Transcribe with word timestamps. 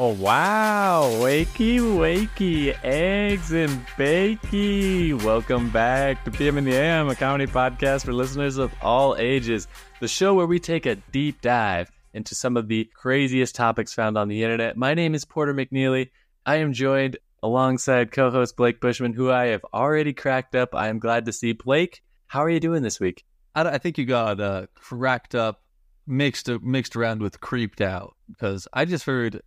Oh 0.00 0.14
wow, 0.14 1.10
wakey 1.14 1.80
wakey, 1.80 2.72
eggs 2.84 3.50
and 3.50 3.84
bakey. 3.96 5.20
Welcome 5.24 5.70
back 5.70 6.24
to 6.24 6.30
PM 6.30 6.56
in 6.56 6.62
the 6.62 6.76
AM, 6.76 7.08
a 7.08 7.16
comedy 7.16 7.50
podcast 7.50 8.04
for 8.04 8.12
listeners 8.12 8.58
of 8.58 8.72
all 8.80 9.16
ages. 9.16 9.66
The 9.98 10.06
show 10.06 10.34
where 10.34 10.46
we 10.46 10.60
take 10.60 10.86
a 10.86 10.94
deep 10.94 11.40
dive 11.40 11.90
into 12.14 12.36
some 12.36 12.56
of 12.56 12.68
the 12.68 12.88
craziest 12.94 13.56
topics 13.56 13.92
found 13.92 14.16
on 14.16 14.28
the 14.28 14.44
internet. 14.44 14.76
My 14.76 14.94
name 14.94 15.16
is 15.16 15.24
Porter 15.24 15.52
McNeely. 15.52 16.10
I 16.46 16.58
am 16.58 16.72
joined 16.72 17.18
alongside 17.42 18.12
co-host 18.12 18.56
Blake 18.56 18.80
Bushman, 18.80 19.14
who 19.14 19.32
I 19.32 19.46
have 19.46 19.64
already 19.74 20.12
cracked 20.12 20.54
up. 20.54 20.76
I 20.76 20.90
am 20.90 21.00
glad 21.00 21.26
to 21.26 21.32
see 21.32 21.54
Blake. 21.54 22.04
How 22.28 22.44
are 22.44 22.50
you 22.50 22.60
doing 22.60 22.84
this 22.84 23.00
week? 23.00 23.24
I, 23.52 23.62
I 23.62 23.78
think 23.78 23.98
you 23.98 24.06
got 24.06 24.38
uh, 24.38 24.66
cracked 24.76 25.34
up, 25.34 25.60
mixed 26.06 26.48
mixed 26.62 26.94
around 26.94 27.20
with 27.20 27.40
creeped 27.40 27.80
out 27.80 28.14
because 28.28 28.68
I 28.72 28.84
just 28.84 29.04
heard 29.04 29.42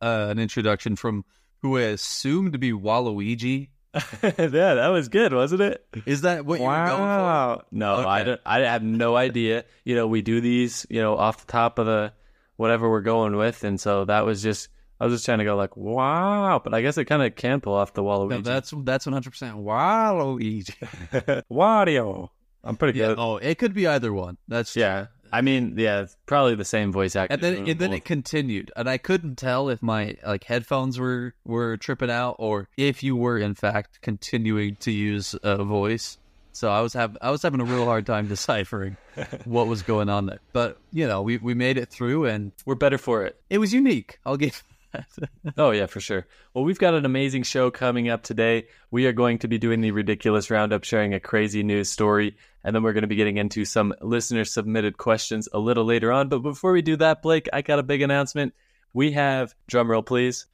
uh, 0.00 0.28
an 0.30 0.38
introduction 0.38 0.96
from 0.96 1.24
who 1.62 1.78
I 1.78 1.82
assume 1.82 2.52
to 2.52 2.58
be 2.58 2.72
Waluigi. 2.72 3.68
yeah, 4.22 4.74
that 4.74 4.88
was 4.88 5.08
good, 5.08 5.32
wasn't 5.32 5.62
it? 5.62 5.86
Is 6.04 6.22
that 6.22 6.44
what 6.44 6.60
you 6.60 6.66
were 6.66 6.86
going 6.86 7.00
Wow. 7.00 7.62
No, 7.70 8.06
I 8.06 8.24
don't. 8.24 8.40
I 8.44 8.60
have 8.60 8.82
no 8.82 9.16
idea. 9.16 9.64
You 9.84 9.94
know, 9.94 10.06
we 10.06 10.22
do 10.22 10.40
these, 10.40 10.86
you 10.90 11.00
know, 11.00 11.16
off 11.16 11.46
the 11.46 11.50
top 11.50 11.78
of 11.78 11.86
the 11.86 12.12
whatever 12.56 12.90
we're 12.90 13.00
going 13.00 13.36
with, 13.36 13.64
and 13.64 13.80
so 13.80 14.04
that 14.04 14.24
was 14.26 14.42
just. 14.42 14.68
I 14.98 15.04
was 15.04 15.12
just 15.12 15.26
trying 15.26 15.40
to 15.40 15.44
go 15.44 15.56
like, 15.56 15.76
wow, 15.76 16.58
but 16.64 16.72
I 16.72 16.80
guess 16.80 16.96
it 16.96 17.04
kind 17.04 17.22
of 17.22 17.34
can 17.34 17.60
pull 17.60 17.74
off 17.74 17.92
the 17.92 18.00
for? 18.00 18.08
Waluigi. 18.08 18.30
No, 18.30 18.40
that's 18.40 18.72
that's 18.78 19.04
one 19.04 19.12
hundred 19.12 19.30
percent 19.30 19.56
Waluigi. 19.56 20.74
Wario. 21.52 22.30
I'm 22.64 22.76
pretty 22.76 22.98
yeah. 22.98 23.08
good. 23.08 23.18
Oh, 23.18 23.36
it 23.36 23.58
could 23.58 23.74
be 23.74 23.86
either 23.86 24.12
one. 24.12 24.38
That's 24.48 24.74
Yeah. 24.74 25.08
I 25.32 25.40
mean, 25.40 25.74
yeah, 25.76 26.06
probably 26.26 26.54
the 26.54 26.64
same 26.64 26.92
voice 26.92 27.16
actor. 27.16 27.34
And 27.34 27.42
then 27.42 27.68
and 27.68 27.78
then 27.78 27.92
it 27.92 28.04
continued, 28.04 28.70
and 28.76 28.88
I 28.88 28.98
couldn't 28.98 29.36
tell 29.36 29.68
if 29.68 29.82
my 29.82 30.16
like 30.24 30.44
headphones 30.44 30.98
were 30.98 31.34
were 31.44 31.76
tripping 31.76 32.10
out 32.10 32.36
or 32.38 32.68
if 32.76 33.02
you 33.02 33.16
were 33.16 33.38
in 33.38 33.54
fact 33.54 34.00
continuing 34.02 34.76
to 34.76 34.90
use 34.90 35.34
a 35.42 35.62
voice. 35.64 36.18
So 36.52 36.70
I 36.70 36.80
was 36.80 36.94
have 36.94 37.18
I 37.20 37.30
was 37.30 37.42
having 37.42 37.60
a 37.60 37.64
real 37.64 37.84
hard 37.84 38.06
time 38.06 38.28
deciphering 38.28 38.96
what 39.44 39.66
was 39.66 39.82
going 39.82 40.08
on 40.08 40.26
there. 40.26 40.40
But 40.52 40.78
you 40.90 41.06
know, 41.06 41.20
we 41.22 41.36
we 41.36 41.54
made 41.54 41.76
it 41.76 41.90
through, 41.90 42.24
and 42.26 42.52
we're 42.64 42.76
better 42.76 42.98
for 42.98 43.24
it. 43.24 43.38
it 43.50 43.58
was 43.58 43.74
unique. 43.74 44.18
I'll 44.24 44.38
give. 44.38 44.64
Oh, 45.56 45.70
yeah, 45.70 45.86
for 45.86 46.00
sure. 46.00 46.26
Well, 46.52 46.64
we've 46.64 46.78
got 46.78 46.94
an 46.94 47.04
amazing 47.04 47.44
show 47.44 47.70
coming 47.70 48.08
up 48.08 48.22
today. 48.22 48.66
We 48.90 49.06
are 49.06 49.12
going 49.12 49.38
to 49.38 49.48
be 49.48 49.58
doing 49.58 49.80
the 49.80 49.92
ridiculous 49.92 50.50
roundup, 50.50 50.84
sharing 50.84 51.14
a 51.14 51.20
crazy 51.20 51.62
news 51.62 51.88
story, 51.88 52.36
and 52.64 52.74
then 52.74 52.82
we're 52.82 52.92
going 52.92 53.02
to 53.02 53.08
be 53.08 53.16
getting 53.16 53.36
into 53.36 53.64
some 53.64 53.94
listener 54.00 54.44
submitted 54.44 54.98
questions 54.98 55.48
a 55.52 55.58
little 55.58 55.84
later 55.84 56.12
on. 56.12 56.28
But 56.28 56.40
before 56.40 56.72
we 56.72 56.82
do 56.82 56.96
that, 56.96 57.22
Blake, 57.22 57.48
I 57.52 57.62
got 57.62 57.78
a 57.78 57.84
big 57.84 58.02
announcement. 58.02 58.54
We 58.92 59.12
have, 59.12 59.54
drumroll 59.70 60.04
please, 60.04 60.46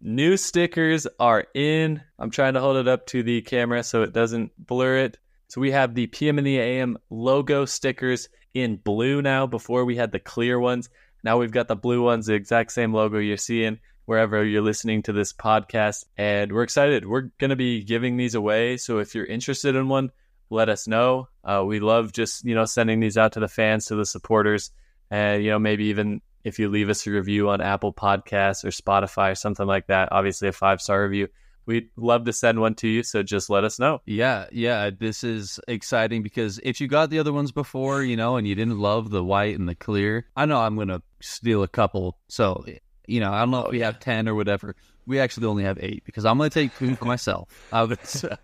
new 0.00 0.36
stickers 0.36 1.06
are 1.18 1.44
in. 1.54 2.00
I'm 2.18 2.30
trying 2.30 2.54
to 2.54 2.60
hold 2.60 2.76
it 2.76 2.88
up 2.88 3.06
to 3.08 3.22
the 3.22 3.42
camera 3.42 3.82
so 3.82 4.02
it 4.02 4.12
doesn't 4.12 4.52
blur 4.56 4.98
it. 4.98 5.18
So 5.48 5.60
we 5.60 5.72
have 5.72 5.94
the 5.94 6.06
PM 6.06 6.38
and 6.38 6.46
the 6.46 6.58
AM 6.58 6.98
logo 7.10 7.64
stickers 7.64 8.28
in 8.54 8.76
blue 8.76 9.20
now. 9.22 9.46
Before 9.46 9.84
we 9.84 9.96
had 9.96 10.12
the 10.12 10.18
clear 10.20 10.58
ones. 10.58 10.88
Now 11.22 11.38
we've 11.38 11.50
got 11.50 11.68
the 11.68 11.76
blue 11.76 12.02
ones, 12.02 12.26
the 12.26 12.34
exact 12.34 12.72
same 12.72 12.92
logo 12.92 13.18
you're 13.18 13.36
seeing 13.36 13.78
wherever 14.06 14.44
you're 14.44 14.62
listening 14.62 15.02
to 15.02 15.12
this 15.12 15.32
podcast. 15.32 16.04
And 16.16 16.52
we're 16.52 16.62
excited. 16.62 17.04
We're 17.06 17.30
going 17.38 17.50
to 17.50 17.56
be 17.56 17.82
giving 17.82 18.16
these 18.16 18.34
away. 18.34 18.76
So 18.76 18.98
if 18.98 19.14
you're 19.14 19.26
interested 19.26 19.76
in 19.76 19.88
one, 19.88 20.10
let 20.48 20.68
us 20.68 20.86
know. 20.86 21.28
Uh, 21.44 21.64
we 21.66 21.80
love 21.80 22.12
just, 22.12 22.44
you 22.44 22.54
know, 22.54 22.64
sending 22.64 23.00
these 23.00 23.18
out 23.18 23.32
to 23.32 23.40
the 23.40 23.48
fans, 23.48 23.86
to 23.86 23.96
the 23.96 24.06
supporters. 24.06 24.70
And, 25.10 25.42
you 25.42 25.50
know, 25.50 25.58
maybe 25.58 25.86
even 25.86 26.22
if 26.44 26.60
you 26.60 26.68
leave 26.68 26.88
us 26.88 27.06
a 27.06 27.10
review 27.10 27.50
on 27.50 27.60
Apple 27.60 27.92
Podcasts 27.92 28.64
or 28.64 28.68
Spotify 28.68 29.32
or 29.32 29.34
something 29.34 29.66
like 29.66 29.88
that, 29.88 30.10
obviously 30.12 30.48
a 30.48 30.52
five 30.52 30.80
star 30.80 31.02
review. 31.02 31.28
We'd 31.66 31.88
love 31.96 32.24
to 32.24 32.32
send 32.32 32.60
one 32.60 32.74
to 32.76 32.88
you. 32.88 33.02
So 33.02 33.22
just 33.22 33.50
let 33.50 33.64
us 33.64 33.78
know. 33.78 34.00
Yeah, 34.06 34.46
yeah, 34.52 34.90
this 34.90 35.24
is 35.24 35.60
exciting 35.68 36.22
because 36.22 36.60
if 36.62 36.80
you 36.80 36.88
got 36.88 37.10
the 37.10 37.18
other 37.18 37.32
ones 37.32 37.52
before, 37.52 38.02
you 38.02 38.16
know, 38.16 38.36
and 38.36 38.46
you 38.46 38.54
didn't 38.54 38.78
love 38.78 39.10
the 39.10 39.24
white 39.24 39.58
and 39.58 39.68
the 39.68 39.74
clear, 39.74 40.26
I 40.36 40.46
know 40.46 40.58
I'm 40.60 40.76
gonna 40.76 41.02
steal 41.20 41.62
a 41.62 41.68
couple. 41.68 42.18
So, 42.28 42.64
eh, 42.68 42.78
you 43.06 43.20
know, 43.20 43.32
I 43.32 43.40
don't 43.40 43.50
know 43.50 43.60
if 43.60 43.66
oh, 43.66 43.70
we 43.70 43.80
have 43.80 44.00
ten 44.00 44.28
or 44.28 44.34
whatever. 44.34 44.76
We 45.06 45.20
actually 45.20 45.46
only 45.46 45.64
have 45.64 45.78
eight 45.80 46.04
because 46.04 46.24
I'm 46.24 46.38
gonna 46.38 46.50
take 46.50 46.76
two 46.78 46.94
for 46.96 47.04
myself. 47.04 47.48
I 47.72 47.82
would 47.84 48.04
say, 48.06 48.36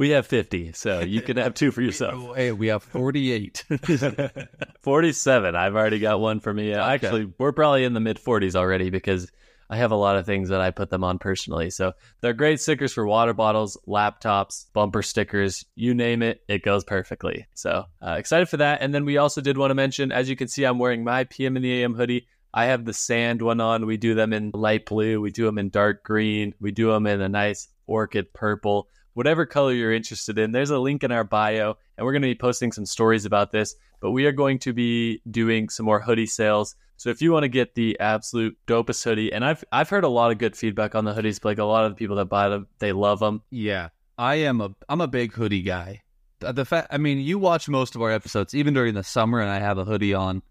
We 0.00 0.08
have 0.10 0.26
50, 0.26 0.72
so 0.72 1.00
you 1.00 1.20
can 1.20 1.36
have 1.36 1.52
two 1.52 1.70
for 1.70 1.82
yourself. 1.82 2.14
Oh, 2.16 2.32
hey, 2.32 2.52
we 2.52 2.68
have 2.68 2.82
48. 2.82 3.64
47. 4.80 5.54
I've 5.54 5.76
already 5.76 5.98
got 5.98 6.20
one 6.20 6.40
for 6.40 6.54
me. 6.54 6.70
Okay. 6.72 6.80
Actually, 6.80 7.30
we're 7.36 7.52
probably 7.52 7.84
in 7.84 7.92
the 7.92 8.00
mid 8.00 8.16
40s 8.16 8.54
already 8.54 8.88
because 8.88 9.30
I 9.70 9.76
have 9.76 9.92
a 9.92 9.96
lot 9.96 10.16
of 10.16 10.26
things 10.26 10.48
that 10.48 10.60
I 10.60 10.72
put 10.72 10.90
them 10.90 11.04
on 11.04 11.20
personally. 11.20 11.70
So 11.70 11.92
they're 12.20 12.32
great 12.32 12.60
stickers 12.60 12.92
for 12.92 13.06
water 13.06 13.32
bottles, 13.32 13.78
laptops, 13.86 14.66
bumper 14.72 15.00
stickers, 15.00 15.64
you 15.76 15.94
name 15.94 16.22
it, 16.22 16.42
it 16.48 16.64
goes 16.64 16.82
perfectly. 16.82 17.46
So 17.54 17.84
uh, 18.04 18.16
excited 18.18 18.48
for 18.48 18.56
that. 18.56 18.82
And 18.82 18.92
then 18.92 19.04
we 19.04 19.16
also 19.16 19.40
did 19.40 19.56
want 19.56 19.70
to 19.70 19.76
mention, 19.76 20.10
as 20.10 20.28
you 20.28 20.34
can 20.34 20.48
see, 20.48 20.64
I'm 20.64 20.80
wearing 20.80 21.04
my 21.04 21.22
PM 21.22 21.56
in 21.56 21.62
the 21.62 21.84
AM 21.84 21.94
hoodie. 21.94 22.26
I 22.52 22.64
have 22.64 22.84
the 22.84 22.92
sand 22.92 23.42
one 23.42 23.60
on. 23.60 23.86
We 23.86 23.96
do 23.96 24.14
them 24.14 24.32
in 24.32 24.50
light 24.52 24.86
blue. 24.86 25.20
We 25.20 25.30
do 25.30 25.44
them 25.44 25.56
in 25.56 25.70
dark 25.70 26.02
green. 26.02 26.52
We 26.60 26.72
do 26.72 26.90
them 26.90 27.06
in 27.06 27.20
a 27.20 27.28
nice 27.28 27.68
orchid 27.86 28.32
purple. 28.32 28.88
Whatever 29.14 29.46
color 29.46 29.72
you're 29.72 29.92
interested 29.92 30.36
in, 30.36 30.50
there's 30.50 30.70
a 30.70 30.78
link 30.78 31.04
in 31.04 31.12
our 31.12 31.24
bio, 31.24 31.76
and 31.96 32.04
we're 32.04 32.12
going 32.12 32.22
to 32.22 32.28
be 32.28 32.34
posting 32.34 32.72
some 32.72 32.86
stories 32.86 33.24
about 33.24 33.52
this. 33.52 33.76
But 34.00 34.10
we 34.10 34.26
are 34.26 34.32
going 34.32 34.58
to 34.60 34.72
be 34.72 35.20
doing 35.30 35.68
some 35.68 35.86
more 35.86 36.00
hoodie 36.00 36.26
sales. 36.26 36.74
So 37.00 37.08
if 37.08 37.22
you 37.22 37.32
want 37.32 37.44
to 37.44 37.48
get 37.48 37.74
the 37.74 37.98
absolute 37.98 38.58
dopest 38.66 39.02
hoodie, 39.02 39.32
and 39.32 39.42
I've 39.42 39.64
I've 39.72 39.88
heard 39.88 40.04
a 40.04 40.08
lot 40.08 40.32
of 40.32 40.36
good 40.36 40.54
feedback 40.54 40.94
on 40.94 41.06
the 41.06 41.14
hoodies, 41.14 41.42
like 41.42 41.56
a 41.56 41.64
lot 41.64 41.86
of 41.86 41.92
the 41.92 41.96
people 41.96 42.16
that 42.16 42.26
buy 42.26 42.50
them, 42.50 42.66
they 42.78 42.92
love 42.92 43.20
them. 43.20 43.40
yeah, 43.48 43.88
I 44.18 44.34
am 44.34 44.60
a 44.60 44.74
I'm 44.86 45.00
a 45.00 45.08
big 45.08 45.32
hoodie 45.32 45.62
guy. 45.62 46.02
The, 46.40 46.66
fact, 46.66 46.88
I 46.90 46.98
mean, 46.98 47.16
you 47.16 47.38
watch 47.38 47.70
most 47.70 47.94
of 47.94 48.02
our 48.02 48.10
episodes, 48.10 48.54
even 48.54 48.74
during 48.74 48.92
the 48.92 49.02
summer, 49.02 49.40
and 49.40 49.50
I 49.50 49.60
have 49.60 49.78
a 49.78 49.84
hoodie 49.86 50.12
on. 50.12 50.42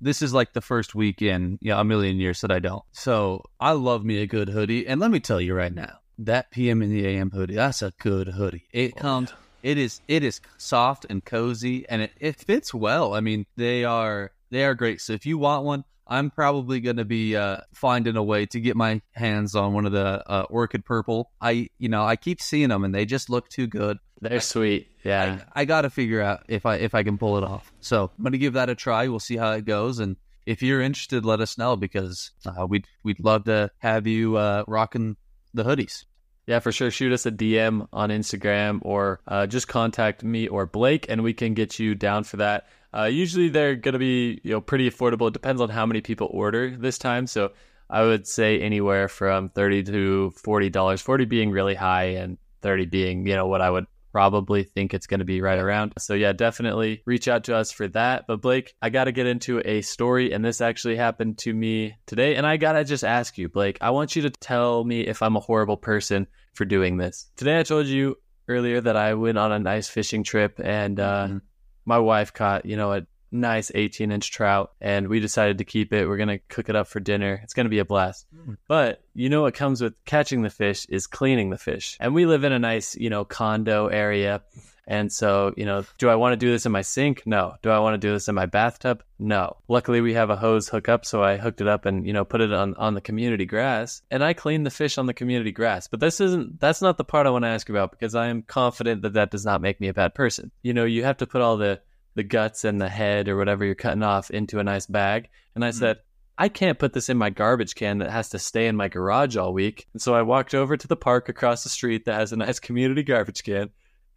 This 0.00 0.22
is 0.22 0.32
like 0.32 0.54
the 0.54 0.62
first 0.62 0.94
week 0.94 1.20
in 1.20 1.58
yeah 1.60 1.78
a 1.78 1.84
million 1.84 2.16
years 2.16 2.40
that 2.40 2.50
I 2.50 2.60
don't. 2.60 2.82
So 2.92 3.44
I 3.60 3.72
love 3.72 4.02
me 4.02 4.22
a 4.22 4.26
good 4.26 4.48
hoodie, 4.48 4.86
and 4.86 5.02
let 5.02 5.10
me 5.10 5.20
tell 5.20 5.38
you 5.38 5.54
right 5.54 5.74
now, 5.74 5.98
that 6.16 6.50
PM 6.50 6.80
in 6.80 6.88
the 6.88 7.06
AM 7.06 7.30
hoodie, 7.30 7.56
that's 7.56 7.82
a 7.82 7.92
good 8.00 8.28
hoodie. 8.28 8.64
It 8.72 8.94
oh, 8.96 9.00
comes, 9.00 9.34
it 9.62 9.76
is 9.76 10.00
it 10.08 10.24
is 10.24 10.40
soft 10.56 11.04
and 11.10 11.22
cozy, 11.22 11.86
and 11.90 12.00
it, 12.00 12.12
it 12.18 12.36
fits 12.36 12.72
well. 12.72 13.12
I 13.12 13.20
mean, 13.20 13.44
they 13.56 13.84
are 13.84 14.32
they 14.50 14.64
are 14.64 14.74
great. 14.74 15.00
So 15.00 15.12
if 15.12 15.26
you 15.26 15.38
want 15.38 15.64
one, 15.64 15.84
I'm 16.06 16.30
probably 16.30 16.80
going 16.80 16.96
to 16.96 17.04
be 17.04 17.36
uh, 17.36 17.58
finding 17.72 18.16
a 18.16 18.22
way 18.22 18.44
to 18.46 18.60
get 18.60 18.76
my 18.76 19.00
hands 19.12 19.54
on 19.54 19.72
one 19.74 19.86
of 19.86 19.92
the 19.92 20.22
uh, 20.28 20.46
orchid 20.50 20.84
purple. 20.84 21.30
I 21.40 21.68
you 21.78 21.88
know 21.88 22.02
I 22.04 22.16
keep 22.16 22.42
seeing 22.42 22.68
them, 22.68 22.84
and 22.84 22.94
they 22.94 23.04
just 23.04 23.30
look 23.30 23.48
too 23.48 23.66
good. 23.66 23.98
They're 24.20 24.40
sweet. 24.40 24.88
Yeah. 25.04 25.38
I, 25.54 25.62
I 25.62 25.64
got 25.64 25.82
to 25.82 25.90
figure 25.90 26.20
out 26.20 26.44
if 26.48 26.66
I 26.66 26.76
if 26.76 26.94
I 26.94 27.04
can 27.04 27.16
pull 27.16 27.38
it 27.38 27.44
off. 27.44 27.72
So 27.80 28.10
I'm 28.18 28.24
gonna 28.24 28.38
give 28.38 28.54
that 28.54 28.68
a 28.68 28.74
try. 28.74 29.06
We'll 29.08 29.20
see 29.20 29.36
how 29.36 29.52
it 29.52 29.64
goes, 29.64 30.00
and 30.00 30.16
if 30.46 30.62
you're 30.62 30.80
interested, 30.80 31.24
let 31.24 31.40
us 31.40 31.56
know 31.56 31.76
because 31.76 32.32
uh, 32.44 32.66
we'd 32.66 32.86
we'd 33.04 33.20
love 33.20 33.44
to 33.44 33.70
have 33.78 34.06
you 34.06 34.36
uh, 34.36 34.64
rocking 34.66 35.16
the 35.54 35.62
hoodies. 35.62 36.04
Yeah, 36.50 36.58
for 36.58 36.72
sure. 36.72 36.90
Shoot 36.90 37.12
us 37.12 37.26
a 37.26 37.30
DM 37.30 37.86
on 37.92 38.10
Instagram 38.10 38.80
or 38.82 39.20
uh, 39.28 39.46
just 39.46 39.68
contact 39.68 40.24
me 40.24 40.48
or 40.48 40.66
Blake, 40.66 41.06
and 41.08 41.22
we 41.22 41.32
can 41.32 41.54
get 41.54 41.78
you 41.78 41.94
down 41.94 42.24
for 42.24 42.38
that. 42.38 42.66
Uh, 42.92 43.04
usually 43.04 43.50
they're 43.50 43.76
going 43.76 43.92
to 43.92 44.00
be 44.00 44.40
you 44.42 44.50
know 44.50 44.60
pretty 44.60 44.90
affordable. 44.90 45.28
It 45.28 45.32
depends 45.32 45.60
on 45.60 45.68
how 45.68 45.86
many 45.86 46.00
people 46.00 46.28
order 46.32 46.76
this 46.76 46.98
time. 46.98 47.28
So 47.28 47.52
I 47.88 48.02
would 48.02 48.26
say 48.26 48.60
anywhere 48.60 49.06
from 49.06 49.50
thirty 49.50 49.84
to 49.84 50.32
forty 50.32 50.70
dollars. 50.70 51.00
Forty 51.00 51.24
being 51.24 51.52
really 51.52 51.76
high, 51.76 52.16
and 52.18 52.36
thirty 52.62 52.84
being 52.84 53.28
you 53.28 53.36
know 53.36 53.46
what 53.46 53.60
I 53.60 53.70
would 53.70 53.86
probably 54.12 54.64
think 54.64 54.92
it's 54.92 55.06
going 55.06 55.20
to 55.20 55.24
be 55.24 55.40
right 55.40 55.60
around. 55.60 55.92
So 55.98 56.14
yeah, 56.14 56.32
definitely 56.32 57.02
reach 57.06 57.28
out 57.28 57.44
to 57.44 57.54
us 57.54 57.70
for 57.70 57.86
that. 57.88 58.26
But 58.26 58.40
Blake, 58.40 58.74
I 58.82 58.90
got 58.90 59.04
to 59.04 59.12
get 59.12 59.26
into 59.26 59.62
a 59.64 59.82
story 59.82 60.32
and 60.32 60.44
this 60.44 60.60
actually 60.60 60.96
happened 60.96 61.38
to 61.38 61.54
me 61.54 61.96
today 62.06 62.34
and 62.34 62.46
I 62.46 62.56
got 62.56 62.72
to 62.72 62.84
just 62.84 63.04
ask 63.04 63.38
you, 63.38 63.48
Blake, 63.48 63.78
I 63.80 63.90
want 63.90 64.16
you 64.16 64.22
to 64.22 64.30
tell 64.30 64.84
me 64.84 65.02
if 65.02 65.22
I'm 65.22 65.36
a 65.36 65.40
horrible 65.40 65.76
person 65.76 66.26
for 66.54 66.64
doing 66.64 66.96
this. 66.96 67.30
Today 67.36 67.60
I 67.60 67.62
told 67.62 67.86
you 67.86 68.16
earlier 68.48 68.80
that 68.80 68.96
I 68.96 69.14
went 69.14 69.38
on 69.38 69.52
a 69.52 69.58
nice 69.58 69.88
fishing 69.88 70.24
trip 70.24 70.60
and 70.62 70.98
uh 71.00 71.26
Mhm. 71.28 71.40
my 71.84 71.98
wife 71.98 72.32
caught, 72.32 72.66
you 72.66 72.76
know, 72.76 72.92
a 72.92 73.06
nice 73.32 73.70
18 73.74 74.10
inch 74.10 74.30
trout 74.32 74.72
and 74.80 75.06
we 75.08 75.20
decided 75.20 75.58
to 75.58 75.64
keep 75.64 75.92
it. 75.92 76.08
We're 76.08 76.16
going 76.16 76.28
to 76.30 76.40
cook 76.48 76.68
it 76.68 76.74
up 76.74 76.88
for 76.88 76.98
dinner. 76.98 77.38
It's 77.44 77.54
going 77.54 77.66
to 77.66 77.70
be 77.70 77.78
a 77.78 77.84
blast. 77.84 78.26
Mm. 78.34 78.56
But 78.66 79.04
you 79.14 79.28
know 79.28 79.42
what 79.42 79.54
comes 79.54 79.80
with 79.80 79.94
catching 80.04 80.42
the 80.42 80.50
fish 80.50 80.84
is 80.88 81.06
cleaning 81.06 81.50
the 81.50 81.56
fish. 81.58 81.96
And 82.00 82.12
we 82.12 82.26
live 82.26 82.42
in 82.42 82.50
a 82.52 82.58
nice, 82.58 82.96
you 82.96 83.08
know, 83.08 83.24
condo 83.24 83.86
area. 83.86 84.42
And 84.86 85.12
so, 85.12 85.54
you 85.56 85.64
know, 85.64 85.84
do 85.98 86.08
I 86.08 86.16
want 86.16 86.32
to 86.32 86.36
do 86.36 86.50
this 86.50 86.66
in 86.66 86.72
my 86.72 86.82
sink? 86.82 87.22
No. 87.24 87.54
Do 87.62 87.70
I 87.70 87.78
want 87.78 87.94
to 87.94 87.98
do 88.06 88.12
this 88.12 88.28
in 88.28 88.34
my 88.34 88.46
bathtub? 88.46 89.04
No. 89.18 89.58
Luckily, 89.68 90.00
we 90.00 90.14
have 90.14 90.30
a 90.30 90.36
hose 90.36 90.68
hookup, 90.68 91.04
so 91.04 91.22
I 91.22 91.36
hooked 91.36 91.60
it 91.60 91.68
up 91.68 91.86
and, 91.86 92.06
you 92.06 92.12
know, 92.12 92.24
put 92.24 92.40
it 92.40 92.52
on, 92.52 92.74
on 92.74 92.94
the 92.94 93.00
community 93.00 93.44
grass. 93.44 94.02
And 94.10 94.24
I 94.24 94.32
cleaned 94.32 94.66
the 94.66 94.70
fish 94.70 94.98
on 94.98 95.06
the 95.06 95.14
community 95.14 95.52
grass. 95.52 95.86
But 95.86 96.00
this 96.00 96.20
isn't, 96.20 96.58
that's 96.58 96.82
not 96.82 96.96
the 96.96 97.04
part 97.04 97.26
I 97.26 97.30
want 97.30 97.44
to 97.44 97.48
ask 97.50 97.68
you 97.68 97.76
about 97.76 97.92
because 97.92 98.14
I 98.14 98.28
am 98.28 98.42
confident 98.42 99.02
that 99.02 99.12
that 99.12 99.30
does 99.30 99.44
not 99.44 99.60
make 99.60 99.80
me 99.80 99.88
a 99.88 99.94
bad 99.94 100.14
person. 100.14 100.50
You 100.62 100.74
know, 100.74 100.84
you 100.84 101.04
have 101.04 101.18
to 101.18 101.26
put 101.26 101.42
all 101.42 101.56
the, 101.56 101.80
the 102.16 102.24
guts 102.24 102.64
and 102.64 102.80
the 102.80 102.88
head 102.88 103.28
or 103.28 103.36
whatever 103.36 103.64
you're 103.64 103.74
cutting 103.76 104.02
off 104.02 104.30
into 104.30 104.58
a 104.58 104.64
nice 104.64 104.86
bag. 104.86 105.28
And 105.54 105.64
I 105.64 105.68
Mhm. 105.68 105.74
said, 105.74 105.98
I 106.36 106.48
can't 106.48 106.78
put 106.78 106.94
this 106.94 107.10
in 107.10 107.18
my 107.18 107.28
garbage 107.28 107.74
can 107.74 107.98
that 107.98 108.10
has 108.10 108.30
to 108.30 108.38
stay 108.38 108.66
in 108.66 108.74
my 108.74 108.88
garage 108.88 109.36
all 109.36 109.52
week. 109.52 109.86
And 109.92 110.00
so 110.00 110.14
I 110.14 110.22
walked 110.22 110.54
over 110.54 110.74
to 110.74 110.88
the 110.88 110.96
park 110.96 111.28
across 111.28 111.62
the 111.62 111.68
street 111.68 112.06
that 112.06 112.14
has 112.14 112.32
a 112.32 112.36
nice 112.36 112.58
community 112.58 113.02
garbage 113.02 113.44
can 113.44 113.68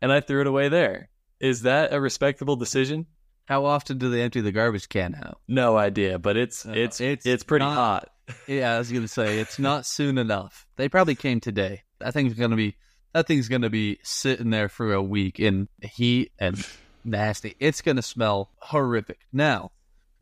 and 0.03 0.11
I 0.13 0.19
threw 0.19 0.41
it 0.41 0.47
away 0.47 0.69
there. 0.69 1.09
Is 1.39 1.63
that 1.63 1.91
a 1.93 1.99
respectable 1.99 2.55
decision? 2.55 3.07
How 3.45 3.65
often 3.65 3.97
do 3.97 4.09
they 4.11 4.21
empty 4.21 4.41
the 4.41 4.51
garbage 4.51 4.87
can 4.87 5.13
now? 5.13 5.37
No 5.47 5.75
idea, 5.77 6.19
but 6.19 6.37
it's 6.37 6.65
Uh, 6.65 6.73
it's 6.75 7.01
it's 7.01 7.25
it's, 7.25 7.43
pretty 7.43 7.65
not- 7.65 7.73
hot. 7.75 8.09
Yeah, 8.47 8.75
I 8.75 8.77
was 8.79 8.91
gonna 8.91 9.07
say 9.07 9.39
it's 9.39 9.59
not 9.59 9.85
soon 9.85 10.17
enough. 10.17 10.65
They 10.77 10.87
probably 10.87 11.15
came 11.15 11.39
today. 11.41 11.81
That 11.99 12.13
thing's 12.13 12.33
gonna 12.35 12.55
be 12.55 12.75
that 13.13 13.27
thing's 13.27 13.49
gonna 13.49 13.69
be 13.69 13.99
sitting 14.03 14.49
there 14.49 14.69
for 14.69 14.93
a 14.93 15.01
week 15.03 15.39
in 15.39 15.67
heat 15.81 16.31
and 16.39 16.55
nasty. 17.03 17.55
It's 17.59 17.81
gonna 17.81 18.01
smell 18.01 18.49
horrific. 18.59 19.19
Now, 19.33 19.71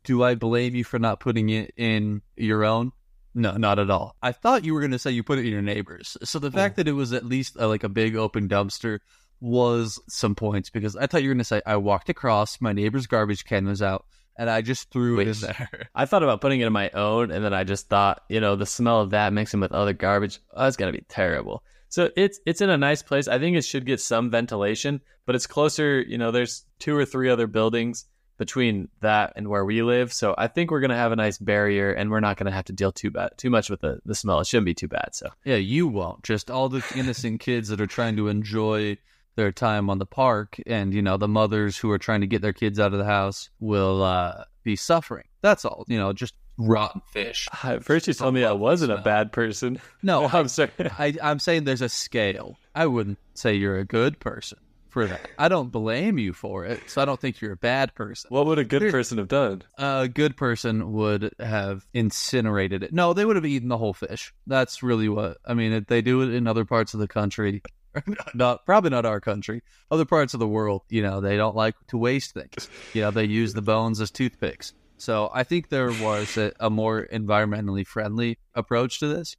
do 0.04 0.24
I 0.24 0.34
blame 0.34 0.74
you 0.74 0.82
for 0.84 0.98
not 0.98 1.20
putting 1.20 1.48
it 1.50 1.72
in 1.76 2.22
your 2.36 2.64
own? 2.64 2.90
No, 3.34 3.52
not 3.56 3.78
at 3.78 3.88
all. 3.88 4.16
I 4.20 4.32
thought 4.32 4.64
you 4.64 4.74
were 4.74 4.80
gonna 4.80 4.98
say 4.98 5.12
you 5.12 5.22
put 5.22 5.38
it 5.38 5.46
in 5.46 5.52
your 5.52 5.62
neighbor's. 5.62 6.16
So 6.24 6.40
the 6.40 6.50
fact 6.50 6.76
that 6.76 6.88
it 6.88 6.92
was 6.92 7.12
at 7.12 7.24
least 7.24 7.56
uh 7.56 7.68
like 7.68 7.84
a 7.84 7.88
big 7.88 8.16
open 8.16 8.48
dumpster 8.48 8.98
was 9.42 10.00
some 10.08 10.36
points 10.36 10.70
because 10.70 10.94
I 10.94 11.06
thought 11.06 11.22
you 11.22 11.28
were 11.28 11.34
gonna 11.34 11.44
say 11.44 11.60
I 11.66 11.76
walked 11.76 12.08
across, 12.08 12.60
my 12.60 12.72
neighbor's 12.72 13.08
garbage 13.08 13.44
can 13.44 13.66
was 13.66 13.82
out, 13.82 14.06
and 14.38 14.48
I 14.48 14.62
just 14.62 14.90
threw 14.90 15.18
it 15.18 15.26
in 15.26 15.34
there. 15.40 15.88
I 15.94 16.06
thought 16.06 16.22
about 16.22 16.40
putting 16.40 16.60
it 16.60 16.66
in 16.66 16.72
my 16.72 16.90
own, 16.90 17.32
and 17.32 17.44
then 17.44 17.52
I 17.52 17.64
just 17.64 17.88
thought, 17.88 18.22
you 18.28 18.40
know, 18.40 18.54
the 18.54 18.66
smell 18.66 19.00
of 19.00 19.10
that 19.10 19.32
mixing 19.32 19.58
with 19.58 19.72
other 19.72 19.92
garbage, 19.92 20.38
oh, 20.54 20.62
that's 20.62 20.76
gonna 20.76 20.92
be 20.92 21.04
terrible. 21.08 21.64
So 21.88 22.10
it's 22.16 22.38
it's 22.46 22.60
in 22.60 22.70
a 22.70 22.78
nice 22.78 23.02
place. 23.02 23.26
I 23.26 23.40
think 23.40 23.56
it 23.56 23.64
should 23.64 23.84
get 23.84 24.00
some 24.00 24.30
ventilation, 24.30 25.00
but 25.26 25.34
it's 25.34 25.48
closer. 25.48 26.00
You 26.00 26.18
know, 26.18 26.30
there's 26.30 26.64
two 26.78 26.96
or 26.96 27.04
three 27.04 27.28
other 27.28 27.48
buildings 27.48 28.06
between 28.38 28.88
that 29.00 29.32
and 29.36 29.48
where 29.48 29.64
we 29.64 29.82
live, 29.82 30.12
so 30.12 30.36
I 30.38 30.46
think 30.46 30.70
we're 30.70 30.80
gonna 30.80 30.96
have 30.96 31.12
a 31.12 31.16
nice 31.16 31.38
barrier, 31.38 31.92
and 31.92 32.12
we're 32.12 32.20
not 32.20 32.36
gonna 32.36 32.52
have 32.52 32.66
to 32.66 32.72
deal 32.72 32.92
too 32.92 33.10
bad 33.10 33.32
too 33.38 33.50
much 33.50 33.68
with 33.70 33.80
the 33.80 33.98
the 34.04 34.14
smell. 34.14 34.38
It 34.38 34.46
shouldn't 34.46 34.66
be 34.66 34.74
too 34.74 34.88
bad. 34.88 35.10
So 35.14 35.30
Yeah, 35.44 35.56
you 35.56 35.88
won't. 35.88 36.22
Just 36.22 36.48
all 36.48 36.68
the 36.68 36.84
innocent 36.94 37.40
kids 37.40 37.68
that 37.70 37.80
are 37.80 37.88
trying 37.88 38.14
to 38.18 38.28
enjoy 38.28 38.98
their 39.36 39.52
time 39.52 39.88
on 39.90 39.98
the 39.98 40.06
park, 40.06 40.58
and 40.66 40.92
you 40.92 41.02
know 41.02 41.16
the 41.16 41.28
mothers 41.28 41.76
who 41.78 41.90
are 41.90 41.98
trying 41.98 42.20
to 42.22 42.26
get 42.26 42.42
their 42.42 42.52
kids 42.52 42.78
out 42.80 42.92
of 42.92 42.98
the 42.98 43.04
house 43.04 43.50
will 43.60 44.02
uh, 44.02 44.44
be 44.62 44.76
suffering. 44.76 45.24
That's 45.40 45.64
all. 45.64 45.84
You 45.88 45.98
know, 45.98 46.12
just 46.12 46.34
rotten 46.58 47.00
fish. 47.10 47.48
at 47.64 47.82
first 47.82 48.06
you 48.06 48.14
told 48.14 48.34
me 48.34 48.44
I 48.44 48.52
wasn't 48.52 48.92
a 48.92 48.98
bad 48.98 49.32
person. 49.32 49.80
No, 50.02 50.28
I'm 50.32 50.48
sorry. 50.48 50.70
I, 50.78 51.14
I'm 51.22 51.38
saying 51.38 51.64
there's 51.64 51.80
a 51.82 51.88
scale. 51.88 52.56
I 52.74 52.86
wouldn't 52.86 53.18
say 53.34 53.54
you're 53.54 53.78
a 53.78 53.84
good 53.84 54.20
person 54.20 54.58
for 54.90 55.06
that. 55.06 55.30
I 55.38 55.48
don't 55.48 55.72
blame 55.72 56.18
you 56.18 56.34
for 56.34 56.66
it, 56.66 56.90
so 56.90 57.00
I 57.00 57.06
don't 57.06 57.18
think 57.18 57.40
you're 57.40 57.52
a 57.52 57.56
bad 57.56 57.94
person. 57.94 58.28
What 58.30 58.44
would 58.44 58.58
a 58.58 58.64
good 58.64 58.82
There- 58.82 58.90
person 58.90 59.16
have 59.18 59.28
done? 59.28 59.62
A 59.78 60.06
good 60.08 60.36
person 60.36 60.92
would 60.92 61.34
have 61.40 61.86
incinerated 61.94 62.82
it. 62.82 62.92
No, 62.92 63.14
they 63.14 63.24
would 63.24 63.36
have 63.36 63.46
eaten 63.46 63.68
the 63.68 63.78
whole 63.78 63.94
fish. 63.94 64.34
That's 64.46 64.82
really 64.82 65.08
what 65.08 65.38
I 65.46 65.54
mean. 65.54 65.84
They 65.88 66.02
do 66.02 66.20
it 66.20 66.34
in 66.34 66.46
other 66.46 66.66
parts 66.66 66.92
of 66.92 67.00
the 67.00 67.08
country, 67.08 67.62
not 68.34 68.64
probably 68.66 68.90
not 68.90 69.06
our 69.06 69.20
country, 69.20 69.62
other 69.90 70.04
parts 70.04 70.34
of 70.34 70.40
the 70.40 70.48
world, 70.48 70.82
you 70.88 71.02
know, 71.02 71.20
they 71.20 71.36
don't 71.36 71.56
like 71.56 71.74
to 71.88 71.98
waste 71.98 72.34
things. 72.34 72.68
You 72.92 73.02
know, 73.02 73.10
they 73.10 73.24
use 73.24 73.54
the 73.54 73.62
bones 73.62 74.00
as 74.00 74.10
toothpicks. 74.10 74.74
So 74.96 75.30
I 75.34 75.42
think 75.42 75.68
there 75.68 75.90
was 75.90 76.36
a, 76.36 76.52
a 76.60 76.70
more 76.70 77.08
environmentally 77.12 77.86
friendly 77.86 78.38
approach 78.54 79.00
to 79.00 79.08
this. 79.08 79.36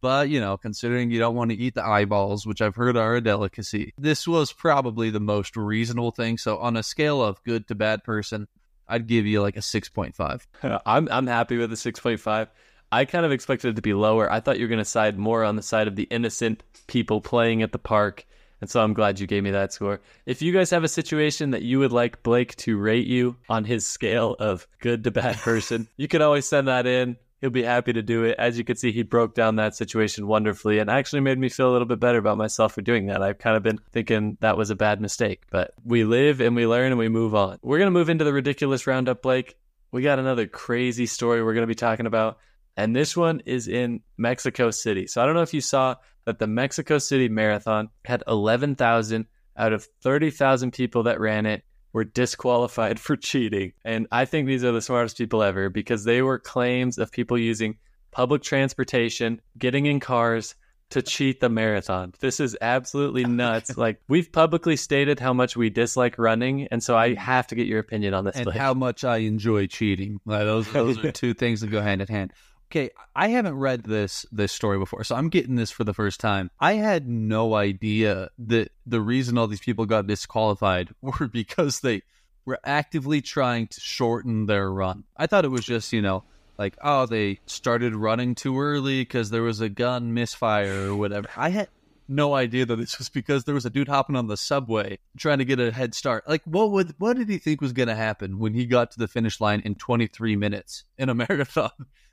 But, 0.00 0.30
you 0.30 0.40
know, 0.40 0.56
considering 0.56 1.10
you 1.10 1.18
don't 1.18 1.34
want 1.34 1.50
to 1.50 1.56
eat 1.56 1.74
the 1.74 1.84
eyeballs, 1.84 2.46
which 2.46 2.62
I've 2.62 2.76
heard 2.76 2.96
are 2.96 3.16
a 3.16 3.20
delicacy, 3.20 3.92
this 3.98 4.26
was 4.26 4.52
probably 4.52 5.10
the 5.10 5.20
most 5.20 5.56
reasonable 5.56 6.12
thing. 6.12 6.38
So 6.38 6.56
on 6.58 6.76
a 6.76 6.82
scale 6.82 7.22
of 7.22 7.42
good 7.44 7.68
to 7.68 7.74
bad 7.74 8.04
person, 8.04 8.48
I'd 8.88 9.06
give 9.06 9.26
you 9.26 9.42
like 9.42 9.56
a 9.56 9.60
6.5. 9.60 10.80
I'm 10.86 11.08
I'm 11.10 11.26
happy 11.26 11.58
with 11.58 11.72
a 11.72 11.76
6.5. 11.76 12.48
I 12.92 13.06
kind 13.06 13.24
of 13.24 13.32
expected 13.32 13.68
it 13.68 13.76
to 13.76 13.82
be 13.82 13.94
lower. 13.94 14.30
I 14.30 14.40
thought 14.40 14.58
you 14.58 14.64
were 14.66 14.68
going 14.68 14.78
to 14.78 14.84
side 14.84 15.18
more 15.18 15.44
on 15.44 15.56
the 15.56 15.62
side 15.62 15.88
of 15.88 15.96
the 15.96 16.02
innocent 16.04 16.62
people 16.86 17.22
playing 17.22 17.62
at 17.62 17.72
the 17.72 17.78
park. 17.78 18.26
And 18.60 18.68
so 18.68 18.82
I'm 18.82 18.92
glad 18.92 19.18
you 19.18 19.26
gave 19.26 19.42
me 19.42 19.50
that 19.50 19.72
score. 19.72 20.02
If 20.26 20.42
you 20.42 20.52
guys 20.52 20.68
have 20.70 20.84
a 20.84 20.88
situation 20.88 21.50
that 21.52 21.62
you 21.62 21.78
would 21.78 21.90
like 21.90 22.22
Blake 22.22 22.54
to 22.56 22.76
rate 22.76 23.06
you 23.06 23.36
on 23.48 23.64
his 23.64 23.86
scale 23.86 24.36
of 24.38 24.68
good 24.80 25.04
to 25.04 25.10
bad 25.10 25.36
person, 25.38 25.88
you 25.96 26.06
can 26.06 26.20
always 26.20 26.46
send 26.46 26.68
that 26.68 26.86
in. 26.86 27.16
He'll 27.40 27.50
be 27.50 27.62
happy 27.62 27.94
to 27.94 28.02
do 28.02 28.24
it. 28.24 28.36
As 28.38 28.58
you 28.58 28.62
can 28.62 28.76
see, 28.76 28.92
he 28.92 29.02
broke 29.02 29.34
down 29.34 29.56
that 29.56 29.74
situation 29.74 30.26
wonderfully 30.26 30.78
and 30.78 30.90
actually 30.90 31.20
made 31.20 31.38
me 31.38 31.48
feel 31.48 31.70
a 31.70 31.72
little 31.72 31.88
bit 31.88 31.98
better 31.98 32.18
about 32.18 32.36
myself 32.36 32.74
for 32.74 32.82
doing 32.82 33.06
that. 33.06 33.22
I've 33.22 33.38
kind 33.38 33.56
of 33.56 33.62
been 33.62 33.80
thinking 33.90 34.36
that 34.40 34.58
was 34.58 34.68
a 34.68 34.76
bad 34.76 35.00
mistake, 35.00 35.44
but 35.50 35.72
we 35.82 36.04
live 36.04 36.42
and 36.42 36.54
we 36.54 36.66
learn 36.66 36.92
and 36.92 36.98
we 36.98 37.08
move 37.08 37.34
on. 37.34 37.58
We're 37.62 37.78
going 37.78 37.86
to 37.86 37.98
move 37.98 38.10
into 38.10 38.24
the 38.24 38.34
ridiculous 38.34 38.86
roundup, 38.86 39.22
Blake. 39.22 39.56
We 39.90 40.02
got 40.02 40.18
another 40.18 40.46
crazy 40.46 41.06
story 41.06 41.42
we're 41.42 41.54
going 41.54 41.62
to 41.62 41.66
be 41.66 41.74
talking 41.74 42.06
about. 42.06 42.38
And 42.76 42.96
this 42.96 43.16
one 43.16 43.40
is 43.44 43.68
in 43.68 44.00
Mexico 44.16 44.70
City. 44.70 45.06
So 45.06 45.22
I 45.22 45.26
don't 45.26 45.34
know 45.34 45.42
if 45.42 45.54
you 45.54 45.60
saw 45.60 45.96
that 46.24 46.38
the 46.38 46.46
Mexico 46.46 46.98
City 46.98 47.28
Marathon 47.28 47.88
had 48.04 48.22
11,000 48.26 49.26
out 49.56 49.72
of 49.72 49.86
30,000 50.02 50.72
people 50.72 51.02
that 51.02 51.20
ran 51.20 51.46
it 51.46 51.64
were 51.92 52.04
disqualified 52.04 52.98
for 53.06 53.16
cheating. 53.16 53.72
And 53.84 54.06
I 54.10 54.24
think 54.24 54.46
these 54.46 54.64
are 54.64 54.72
the 54.72 54.80
smartest 54.80 55.18
people 55.18 55.42
ever 55.42 55.68
because 55.68 56.04
they 56.04 56.22
were 56.22 56.38
claims 56.38 56.98
of 56.98 57.12
people 57.12 57.38
using 57.38 57.76
public 58.10 58.42
transportation, 58.42 59.40
getting 59.58 59.86
in 59.86 60.00
cars 60.00 60.54
to 60.90 61.00
cheat 61.00 61.40
the 61.40 61.48
marathon. 61.48 62.12
This 62.20 62.38
is 62.38 62.56
absolutely 62.60 63.24
nuts. 63.26 63.78
like 63.78 64.00
we've 64.08 64.30
publicly 64.30 64.76
stated 64.76 65.18
how 65.18 65.32
much 65.32 65.56
we 65.56 65.70
dislike 65.70 66.18
running, 66.18 66.68
and 66.70 66.82
so 66.82 66.96
I 66.96 67.14
have 67.14 67.46
to 67.48 67.54
get 67.54 67.66
your 67.66 67.78
opinion 67.78 68.12
on 68.12 68.24
this. 68.24 68.36
and 68.36 68.44
Blake. 68.44 68.56
how 68.56 68.74
much 68.74 69.02
I 69.02 69.18
enjoy 69.18 69.66
cheating. 69.66 70.20
Like, 70.26 70.42
those 70.42 70.70
those 70.70 71.02
are 71.02 71.10
two 71.22 71.32
things 71.32 71.62
that 71.62 71.68
go 71.68 71.80
hand 71.80 72.02
in 72.02 72.08
hand. 72.08 72.32
Okay, 72.72 72.88
I 73.14 73.28
haven't 73.28 73.58
read 73.58 73.82
this 73.82 74.24
this 74.32 74.50
story 74.50 74.78
before, 74.78 75.04
so 75.04 75.14
I'm 75.14 75.28
getting 75.28 75.56
this 75.56 75.70
for 75.70 75.84
the 75.84 75.92
first 75.92 76.20
time. 76.20 76.50
I 76.58 76.72
had 76.72 77.06
no 77.06 77.54
idea 77.54 78.30
that 78.38 78.72
the 78.86 79.02
reason 79.02 79.36
all 79.36 79.46
these 79.46 79.60
people 79.60 79.84
got 79.84 80.06
disqualified 80.06 80.88
were 81.02 81.28
because 81.28 81.80
they 81.80 82.00
were 82.46 82.58
actively 82.64 83.20
trying 83.20 83.66
to 83.66 83.78
shorten 83.78 84.46
their 84.46 84.72
run. 84.72 85.04
I 85.14 85.26
thought 85.26 85.44
it 85.44 85.50
was 85.50 85.66
just, 85.66 85.92
you 85.92 86.00
know, 86.00 86.24
like 86.56 86.78
oh, 86.82 87.04
they 87.04 87.40
started 87.44 87.94
running 87.94 88.34
too 88.34 88.58
early 88.58 89.02
because 89.02 89.28
there 89.28 89.42
was 89.42 89.60
a 89.60 89.68
gun 89.68 90.14
misfire 90.14 90.88
or 90.88 90.96
whatever. 90.96 91.28
I 91.36 91.50
had 91.50 91.68
no 92.08 92.34
idea 92.34 92.64
that 92.64 92.76
this 92.76 92.96
was 92.96 93.10
because 93.10 93.44
there 93.44 93.54
was 93.54 93.66
a 93.66 93.70
dude 93.70 93.88
hopping 93.88 94.16
on 94.16 94.28
the 94.28 94.36
subway 94.38 94.98
trying 95.18 95.38
to 95.40 95.44
get 95.44 95.60
a 95.60 95.72
head 95.72 95.94
start. 95.94 96.26
Like, 96.26 96.42
what 96.46 96.70
would 96.70 96.94
what 96.96 97.18
did 97.18 97.28
he 97.28 97.36
think 97.36 97.60
was 97.60 97.74
going 97.74 97.88
to 97.88 97.94
happen 97.94 98.38
when 98.38 98.54
he 98.54 98.64
got 98.64 98.92
to 98.92 98.98
the 98.98 99.08
finish 99.08 99.42
line 99.42 99.60
in 99.60 99.74
23 99.74 100.36
minutes 100.36 100.84
in 100.96 101.10
a 101.10 101.14
marathon? 101.28 101.70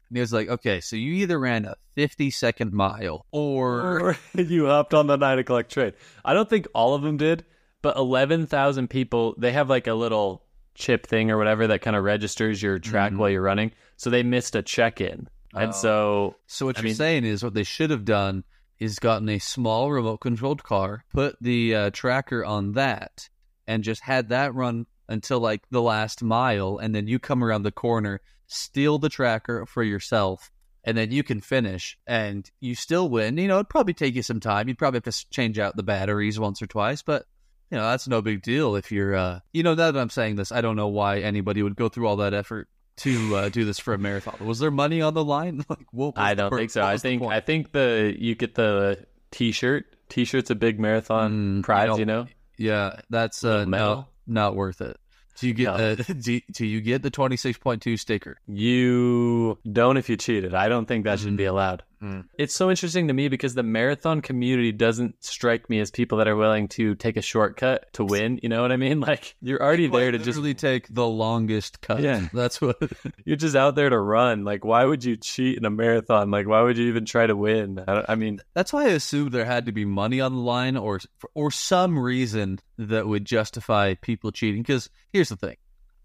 And 0.09 0.17
he 0.17 0.21
was 0.21 0.33
like, 0.33 0.49
okay, 0.49 0.81
so 0.81 0.95
you 0.95 1.13
either 1.13 1.39
ran 1.39 1.65
a 1.65 1.75
50 1.95 2.31
second 2.31 2.73
mile 2.73 3.25
or 3.31 3.99
or 4.01 4.17
you 4.41 4.65
hopped 4.65 4.93
on 4.93 5.07
the 5.07 5.17
nine 5.17 5.39
o'clock 5.39 5.69
train. 5.69 5.93
I 6.25 6.33
don't 6.33 6.49
think 6.49 6.67
all 6.73 6.95
of 6.95 7.01
them 7.03 7.17
did, 7.17 7.45
but 7.81 7.95
11,000 7.97 8.89
people, 8.89 9.35
they 9.37 9.51
have 9.51 9.69
like 9.69 9.87
a 9.87 9.93
little 9.93 10.43
chip 10.75 11.05
thing 11.05 11.29
or 11.29 11.37
whatever 11.37 11.67
that 11.67 11.81
kind 11.81 11.95
of 11.95 12.03
registers 12.03 12.61
your 12.63 12.79
track 12.79 13.11
Mhm. 13.11 13.17
while 13.17 13.29
you're 13.29 13.41
running. 13.41 13.71
So 13.97 14.09
they 14.09 14.23
missed 14.23 14.55
a 14.55 14.61
check 14.63 14.99
in. 15.01 15.27
And 15.53 15.69
Oh. 15.69 15.73
so, 15.73 16.35
So 16.47 16.65
what 16.65 16.77
I 16.77 16.81
you're 16.81 16.85
mean- 16.85 16.95
saying 16.95 17.25
is 17.25 17.43
what 17.43 17.53
they 17.53 17.63
should 17.63 17.89
have 17.89 18.05
done 18.05 18.43
is 18.79 18.97
gotten 18.99 19.27
a 19.29 19.39
small 19.39 19.91
remote 19.91 20.17
controlled 20.21 20.63
car, 20.63 21.03
put 21.13 21.35
the 21.41 21.75
uh, 21.75 21.89
tracker 21.91 22.45
on 22.45 22.71
that, 22.73 23.29
and 23.67 23.83
just 23.83 24.01
had 24.03 24.29
that 24.29 24.55
run 24.55 24.85
until 25.09 25.39
like 25.39 25.63
the 25.69 25.81
last 25.81 26.23
mile, 26.23 26.77
and 26.77 26.95
then 26.95 27.07
you 27.07 27.19
come 27.19 27.43
around 27.43 27.63
the 27.63 27.71
corner, 27.71 28.21
steal 28.49 28.99
the 28.99 29.07
tracker 29.07 29.65
for 29.65 29.83
yourself, 29.83 30.51
and 30.83 30.97
then 30.97 31.11
you 31.11 31.23
can 31.23 31.39
finish, 31.39 31.97
and 32.05 32.49
you 32.59 32.75
still 32.75 33.09
win. 33.09 33.37
You 33.37 33.47
know, 33.47 33.55
it'd 33.55 33.69
probably 33.69 33.93
take 33.93 34.15
you 34.15 34.23
some 34.23 34.41
time. 34.41 34.67
You'd 34.67 34.77
probably 34.77 34.97
have 34.97 35.13
to 35.13 35.29
change 35.29 35.57
out 35.57 35.77
the 35.77 35.83
batteries 35.83 36.39
once 36.39 36.61
or 36.61 36.67
twice, 36.67 37.01
but. 37.01 37.25
You 37.71 37.77
know, 37.77 37.83
that's 37.83 38.07
no 38.07 38.23
big 38.23 38.41
deal 38.41 38.75
if 38.75 38.91
you're, 38.91 39.13
uh, 39.13 39.41
you 39.53 39.61
know, 39.61 39.75
now 39.75 39.91
that 39.91 40.01
I'm 40.01 40.09
saying 40.09 40.37
this, 40.37 40.51
I 40.51 40.61
don't 40.61 40.75
know 40.75 40.87
why 40.87 41.19
anybody 41.19 41.61
would 41.61 41.75
go 41.75 41.87
through 41.87 42.07
all 42.07 42.15
that 42.15 42.33
effort 42.33 42.67
to 42.99 43.35
uh, 43.35 43.49
do 43.49 43.63
this 43.63 43.79
for 43.79 43.93
a 43.93 43.97
marathon. 43.97 44.45
Was 44.45 44.59
there 44.59 44.71
money 44.71 45.01
on 45.01 45.13
the 45.13 45.23
line? 45.23 45.63
like, 45.69 45.85
what 45.91 46.17
I 46.17 46.33
don't 46.33 46.53
think 46.53 46.71
so. 46.71 46.81
I 46.83 46.97
think? 46.97 47.23
I 47.23 47.39
think 47.39 47.71
the 47.71 48.15
you 48.17 48.35
get 48.35 48.55
the 48.55 49.05
t-shirt. 49.31 49.85
T-shirt's 50.09 50.49
a 50.49 50.55
big 50.55 50.79
marathon 50.79 51.61
Mm, 51.61 51.63
prize, 51.63 51.89
you 51.89 51.99
you 51.99 52.05
know, 52.05 52.23
know. 52.23 52.29
Yeah, 52.57 53.01
that's 53.09 53.43
uh, 53.43 53.65
no, 53.65 54.07
not 54.27 54.55
worth 54.55 54.81
it. 54.81 54.97
Do 55.39 55.47
you 55.47 55.53
get 55.53 55.65
No. 55.77 55.95
the 55.95 56.13
do, 56.13 56.41
do 56.51 56.65
you 56.65 56.81
get 56.81 57.01
the 57.01 57.09
twenty 57.09 57.37
six 57.37 57.57
point 57.57 57.81
two 57.81 57.97
sticker? 57.97 58.37
You 58.47 59.57
don't 59.71 59.97
if 59.97 60.09
you 60.09 60.17
cheated. 60.17 60.53
I 60.53 60.67
don't 60.69 60.85
think 60.85 61.05
that 61.05 61.19
should 61.19 61.37
be 61.37 61.43
Mm. 61.45 61.49
allowed. 61.49 61.83
Mm. 62.01 62.25
It's 62.37 62.53
so 62.55 62.69
interesting 62.69 63.07
to 63.09 63.13
me 63.13 63.27
because 63.27 63.55
the 63.55 63.63
marathon 63.63 64.21
community 64.21 64.71
doesn't 64.71 65.21
strike 65.23 65.69
me 65.69 65.79
as 65.79 65.91
people 65.91 66.19
that 66.19 66.27
are 66.27 66.35
willing 66.35 66.69
to 66.69 66.95
take 66.95 67.17
a 67.17 67.21
shortcut 67.21 67.91
to 67.93 68.05
win. 68.05 68.39
You 68.41 68.49
know 68.49 68.61
what 68.61 68.71
I 68.71 68.77
mean? 68.77 68.99
Like 69.09 69.35
you're 69.41 69.61
already 69.61 69.87
there 69.87 70.11
to 70.11 70.19
just 70.19 70.39
take 70.59 70.87
the 70.93 71.07
longest 71.07 71.81
cut. 71.81 72.01
Yeah. 72.01 72.27
that's 72.33 72.61
what. 72.61 72.77
you're 73.25 73.37
just 73.37 73.55
out 73.55 73.75
there 73.75 73.89
to 73.89 73.97
run. 73.99 74.43
Like 74.43 74.63
why 74.63 74.85
would 74.85 75.03
you 75.03 75.17
cheat 75.17 75.57
in 75.57 75.65
a 75.65 75.69
marathon? 75.69 76.31
Like 76.31 76.47
why 76.47 76.61
would 76.61 76.77
you 76.77 76.87
even 76.89 77.05
try 77.05 77.25
to 77.25 77.35
win? 77.35 77.83
I, 77.87 78.05
I 78.09 78.15
mean, 78.15 78.39
That's 78.53 78.71
why 78.71 78.85
I 78.85 78.89
assumed 78.89 79.31
there 79.31 79.45
had 79.45 79.65
to 79.65 79.71
be 79.71 79.85
money 79.85 80.21
on 80.21 80.33
the 80.33 80.41
line, 80.41 80.77
or 80.77 80.99
or 81.33 81.49
some 81.51 81.97
reason 81.97 82.59
that 82.77 83.07
would 83.07 83.25
justify 83.25 83.95
people 83.95 84.31
cheating. 84.31 84.61
Because 84.61 84.89
here's 85.11 85.29
the 85.29 85.35
thing, 85.37 85.57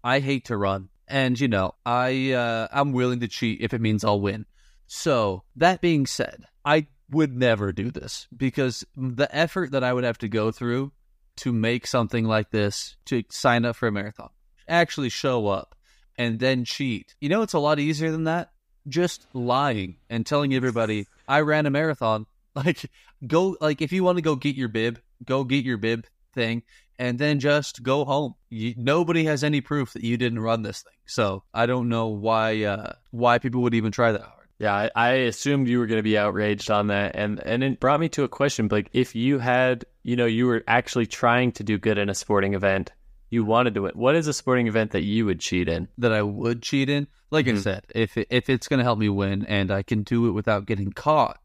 I 0.03 0.19
hate 0.19 0.45
to 0.45 0.57
run. 0.57 0.89
and 1.07 1.39
you 1.39 1.47
know 1.47 1.75
I 1.85 2.31
uh, 2.31 2.67
I'm 2.71 2.91
willing 2.91 3.19
to 3.19 3.27
cheat 3.27 3.61
if 3.61 3.73
it 3.73 3.81
means 3.81 4.03
I'll 4.03 4.19
win. 4.21 4.45
So 4.87 5.43
that 5.55 5.81
being 5.81 6.05
said, 6.05 6.45
I 6.63 6.87
would 7.09 7.35
never 7.35 7.71
do 7.71 7.91
this 7.91 8.27
because 8.35 8.83
the 8.95 9.33
effort 9.35 9.71
that 9.71 9.83
I 9.83 9.93
would 9.93 10.03
have 10.03 10.17
to 10.19 10.27
go 10.27 10.51
through 10.51 10.91
to 11.37 11.51
make 11.51 11.85
something 11.85 12.25
like 12.25 12.51
this, 12.51 12.95
to 13.05 13.23
sign 13.29 13.65
up 13.65 13.75
for 13.75 13.87
a 13.87 13.91
marathon, 13.91 14.29
actually 14.67 15.09
show 15.09 15.47
up, 15.47 15.75
and 16.17 16.39
then 16.39 16.63
cheat. 16.65 17.15
You 17.19 17.29
know, 17.29 17.41
it's 17.41 17.53
a 17.53 17.59
lot 17.59 17.79
easier 17.79 18.11
than 18.11 18.23
that. 18.25 18.51
Just 18.87 19.27
lying 19.33 19.97
and 20.09 20.25
telling 20.25 20.53
everybody 20.53 21.07
I 21.27 21.41
ran 21.41 21.65
a 21.65 21.71
marathon. 21.71 22.25
Like, 22.55 22.89
go 23.27 23.57
like 23.59 23.81
if 23.81 23.91
you 23.91 24.05
want 24.05 24.17
to 24.17 24.21
go 24.21 24.37
get 24.37 24.55
your 24.55 24.69
bib, 24.69 25.01
go 25.25 25.43
get 25.43 25.65
your 25.65 25.75
bib 25.75 26.05
thing, 26.33 26.63
and 26.97 27.19
then 27.19 27.41
just 27.41 27.83
go 27.83 28.05
home. 28.05 28.35
You, 28.49 28.73
nobody 28.77 29.25
has 29.25 29.43
any 29.43 29.59
proof 29.59 29.91
that 29.91 30.05
you 30.05 30.15
didn't 30.15 30.39
run 30.39 30.61
this 30.61 30.81
thing. 30.81 30.93
So 31.05 31.43
I 31.53 31.65
don't 31.65 31.89
know 31.89 32.07
why 32.07 32.63
uh, 32.63 32.93
why 33.11 33.39
people 33.39 33.61
would 33.63 33.73
even 33.73 33.91
try 33.91 34.13
that 34.13 34.21
hard. 34.21 34.44
Yeah, 34.57 34.73
I, 34.73 34.89
I 34.95 35.09
assumed 35.27 35.67
you 35.67 35.79
were 35.79 35.85
going 35.85 35.99
to 35.99 36.03
be 36.03 36.17
outraged 36.17 36.71
on 36.71 36.87
that, 36.87 37.15
and 37.15 37.39
and 37.45 37.61
it 37.63 37.79
brought 37.79 37.99
me 37.99 38.07
to 38.09 38.23
a 38.23 38.29
question. 38.29 38.69
Like, 38.71 38.89
if 38.93 39.13
you 39.13 39.39
had, 39.39 39.85
you 40.03 40.15
know, 40.15 40.25
you 40.25 40.47
were 40.47 40.63
actually 40.67 41.07
trying 41.07 41.51
to 41.53 41.63
do 41.63 41.77
good 41.77 41.97
in 41.97 42.07
a 42.09 42.15
sporting 42.15 42.53
event, 42.53 42.93
you 43.29 43.43
wanted 43.43 43.73
to 43.73 43.81
win. 43.81 43.91
What 43.95 44.15
is 44.15 44.27
a 44.27 44.33
sporting 44.33 44.67
event 44.67 44.91
that 44.91 45.03
you 45.03 45.25
would 45.25 45.41
cheat 45.41 45.67
in? 45.67 45.89
That 45.97 46.13
I 46.13 46.21
would 46.21 46.61
cheat 46.61 46.89
in. 46.89 47.07
Like 47.31 47.47
Mhm. 47.47 47.57
I 47.57 47.59
said, 47.59 47.83
if 47.93 48.17
it, 48.17 48.27
if 48.29 48.49
it's 48.49 48.69
going 48.69 48.77
to 48.77 48.83
help 48.85 48.97
me 48.97 49.09
win 49.09 49.45
and 49.45 49.71
I 49.71 49.83
can 49.83 50.03
do 50.03 50.27
it 50.27 50.31
without 50.31 50.65
getting 50.65 50.93
caught, 50.93 51.41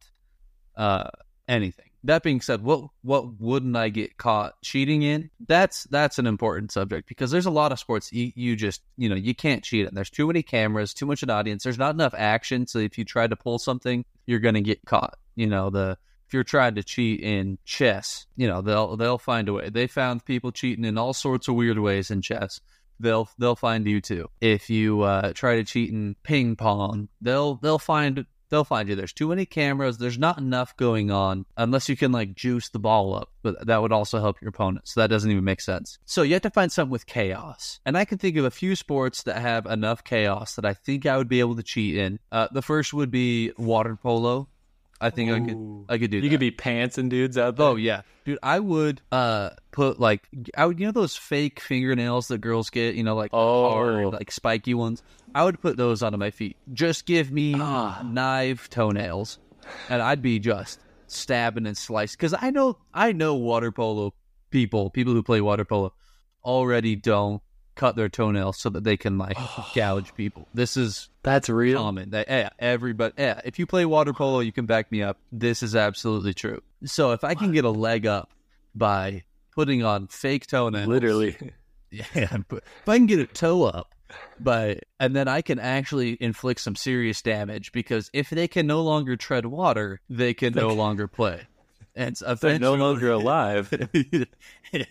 uh, 0.77 1.09
anything. 1.49 1.90
That 2.05 2.23
being 2.23 2.41
said, 2.41 2.63
what 2.63 2.85
what 3.03 3.41
wouldn't 3.41 3.77
I 3.77 3.91
get 3.91 4.17
caught 4.17 4.61
cheating 4.63 5.03
in? 5.03 5.31
That's 5.47 5.85
that's 5.85 6.19
an 6.19 6.27
important 6.27 6.73
subject 6.73 7.09
because 7.09 7.31
there's 7.31 7.47
a 7.47 7.51
lot 7.51 7.73
of 7.73 7.79
sports 7.79 8.13
you, 8.13 8.33
you 8.35 8.57
just 8.57 8.83
you 8.97 9.09
know 9.09 9.17
you 9.17 9.35
can't 9.35 9.63
cheat 9.63 9.87
in. 9.87 9.95
There's 9.95 10.11
too 10.11 10.27
many 10.27 10.43
cameras, 10.43 10.95
too 10.95 11.07
much 11.07 11.23
an 11.23 11.31
audience. 11.31 11.65
There's 11.65 11.79
not 11.79 11.95
enough 11.95 12.15
action, 12.17 12.67
so 12.67 12.79
if 12.79 12.97
you 12.97 13.05
try 13.05 13.27
to 13.27 13.37
pull 13.37 13.59
something, 13.59 14.05
you're 14.27 14.41
gonna 14.41 14.63
get 14.63 14.85
caught. 14.87 15.19
You 15.37 15.47
know 15.47 15.69
the 15.69 15.99
if 16.27 16.35
you're 16.35 16.45
trying 16.45 16.77
to 16.77 16.85
cheat 16.85 17.21
in 17.21 17.59
chess, 17.65 18.27
you 18.37 18.49
know 18.49 18.63
they'll 18.63 18.97
they'll 18.97 19.19
find 19.19 19.49
a 19.49 19.53
way. 19.53 19.69
They 19.69 19.87
found 19.87 20.25
people 20.25 20.53
cheating 20.53 20.85
in 20.85 20.97
all 20.97 21.13
sorts 21.13 21.49
of 21.49 21.55
weird 21.55 21.79
ways 21.79 22.11
in 22.11 22.23
chess. 22.23 22.61
They'll 22.99 23.29
they'll 23.39 23.57
find 23.57 23.87
you 23.87 24.01
too. 24.01 24.29
If 24.41 24.71
you 24.71 25.03
uh, 25.03 25.33
try 25.35 25.57
to 25.57 25.65
cheat 25.65 25.91
in 25.91 26.17
ping 26.23 26.57
pong, 26.57 27.09
they'll 27.21 27.57
they'll 27.57 27.79
find 27.79 28.25
they'll 28.51 28.65
find 28.65 28.89
you. 28.89 28.95
There's 28.95 29.13
too 29.13 29.29
many 29.29 29.47
cameras. 29.47 29.99
There's 29.99 30.19
not 30.19 30.39
enough 30.39 30.77
going 30.77 31.11
on 31.11 31.47
unless 31.57 31.89
you 31.89 31.97
can 31.97 32.13
like 32.13 32.35
juice 32.35 32.69
the 32.69 32.79
ball 32.79 33.15
up, 33.15 33.31
but 33.43 33.67
that 33.67 33.81
would 33.81 33.93
also 33.93 34.21
help 34.21 34.41
your 34.41 34.51
opponent. 34.51 34.89
So 34.89 35.01
that 35.01 35.09
doesn't 35.09 35.31
even 35.31 35.45
make 35.45 35.61
sense. 35.61 35.99
So 36.05 36.23
you 36.23 36.35
have 36.35 36.43
to 36.43 36.51
find 36.51 36.71
something 36.71 36.91
with 36.91 37.07
chaos. 37.07 37.81
And 37.87 37.97
I 37.97 38.05
can 38.05 38.19
think 38.19 38.37
of 38.37 38.45
a 38.45 38.51
few 38.51 38.77
sports 38.77 39.23
that 39.23 39.41
have 39.41 39.67
enough 39.67 40.05
chaos 40.05 40.57
that 40.57 40.65
I 40.67 40.75
think 40.75 41.07
I 41.07 41.17
would 41.17 41.29
be 41.29 41.41
able 41.41 41.57
to 41.57 41.63
cheat 41.63 41.97
in. 41.97 42.19
Uh, 42.31 42.49
the 42.53 42.63
first 42.63 42.93
would 42.93 43.11
be 43.11 43.53
water 43.57 43.97
polo. 43.97 44.49
I 45.01 45.11
think 45.11 45.31
I 45.33 45.41
could 45.41 45.85
I 45.89 45.99
could 45.99 46.11
do 46.11 46.19
You 46.19 46.23
that. 46.25 46.29
could 46.31 46.41
be 46.41 46.51
pants 46.51 46.99
and 46.99 47.11
dudes 47.11 47.39
out 47.39 47.57
there. 47.57 47.67
Oh 47.67 47.77
yeah, 47.77 48.03
dude. 48.25 48.39
I 48.43 48.61
would 48.61 49.01
uh 49.11 49.51
put 49.73 49.99
like 49.99 50.29
I 50.57 50.67
would 50.67 50.79
you 50.79 50.87
know 50.87 50.93
those 50.93 51.17
fake 51.17 51.59
fingernails 51.61 52.29
that 52.29 52.39
girls 52.43 52.69
get, 52.71 52.95
you 52.97 53.03
know, 53.03 53.15
like 53.17 53.31
Oh. 53.33 53.71
hard, 53.71 54.07
like 54.13 54.31
spiky 54.31 54.75
ones. 54.75 55.03
I 55.35 55.45
would 55.45 55.61
put 55.61 55.77
those 55.77 56.03
onto 56.03 56.19
my 56.19 56.31
feet. 56.31 56.57
Just 56.73 57.07
give 57.07 57.31
me 57.31 57.55
Ah. 57.57 58.03
knife 58.05 58.69
toenails, 58.69 59.39
and 59.89 60.03
I'd 60.03 60.21
be 60.23 60.39
just 60.39 60.81
stabbing 61.07 61.67
and 61.67 61.77
slicing. 61.77 62.17
Because 62.19 62.35
I 62.39 62.51
know 62.51 62.77
I 62.93 63.13
know 63.13 63.35
water 63.37 63.73
polo 63.73 64.13
people, 64.51 64.91
people 64.91 65.13
who 65.15 65.23
play 65.23 65.41
water 65.41 65.65
polo, 65.65 65.95
already 66.45 66.97
don't 66.97 67.43
cut 67.81 67.97
their 67.97 68.11
toenails 68.11 68.61
so 68.61 68.69
that 68.69 68.85
they 68.85 68.99
can 68.99 69.17
like 69.17 69.39
gouge 69.75 70.15
people. 70.15 70.47
This 70.53 70.77
is 70.77 71.09
That's 71.23 71.49
real. 71.49 71.79
common. 71.79 72.11
That 72.11 72.29
yeah, 72.29 72.51
everybody. 72.59 73.15
Yeah, 73.17 73.41
if 73.43 73.59
you 73.59 73.67
play 73.67 73.87
water 73.87 74.13
polo, 74.13 74.41
you 74.41 74.53
can 74.53 74.67
back 74.67 74.93
me 74.93 75.03
up. 75.03 75.17
This 75.33 75.63
is 75.63 75.75
absolutely 75.75 76.35
true. 76.35 76.61
So 76.85 77.13
if 77.13 77.25
I 77.25 77.35
can 77.35 77.53
get 77.53 77.65
a 77.65 77.71
leg 77.71 78.07
up 78.07 78.31
by 78.75 79.25
putting 79.55 79.83
on 79.83 80.09
fake 80.09 80.47
toenails, 80.47 80.89
Literally. 80.89 81.37
yeah, 81.91 82.05
if 82.15 82.89
I 82.89 82.97
can 82.99 83.07
get 83.07 83.19
a 83.19 83.27
toe 83.27 83.65
up 83.65 83.95
by, 84.39 84.81
and 84.99 85.17
then 85.17 85.27
I 85.27 85.41
can 85.41 85.59
actually 85.59 86.19
inflict 86.21 86.61
some 86.61 86.77
serious 86.77 87.23
damage 87.23 87.73
because 87.73 88.11
if 88.13 88.29
they 88.29 88.47
can 88.47 88.67
no 88.67 88.83
longer 88.83 89.17
tread 89.17 89.47
water, 89.47 90.01
they 90.11 90.35
can 90.35 90.53
no 90.53 90.69
longer 90.69 91.09
play. 91.09 91.47
And 91.97 92.17
if 92.27 92.41
They're 92.41 92.59
no 92.59 92.75
longer 92.75 93.11
alive. 93.11 93.73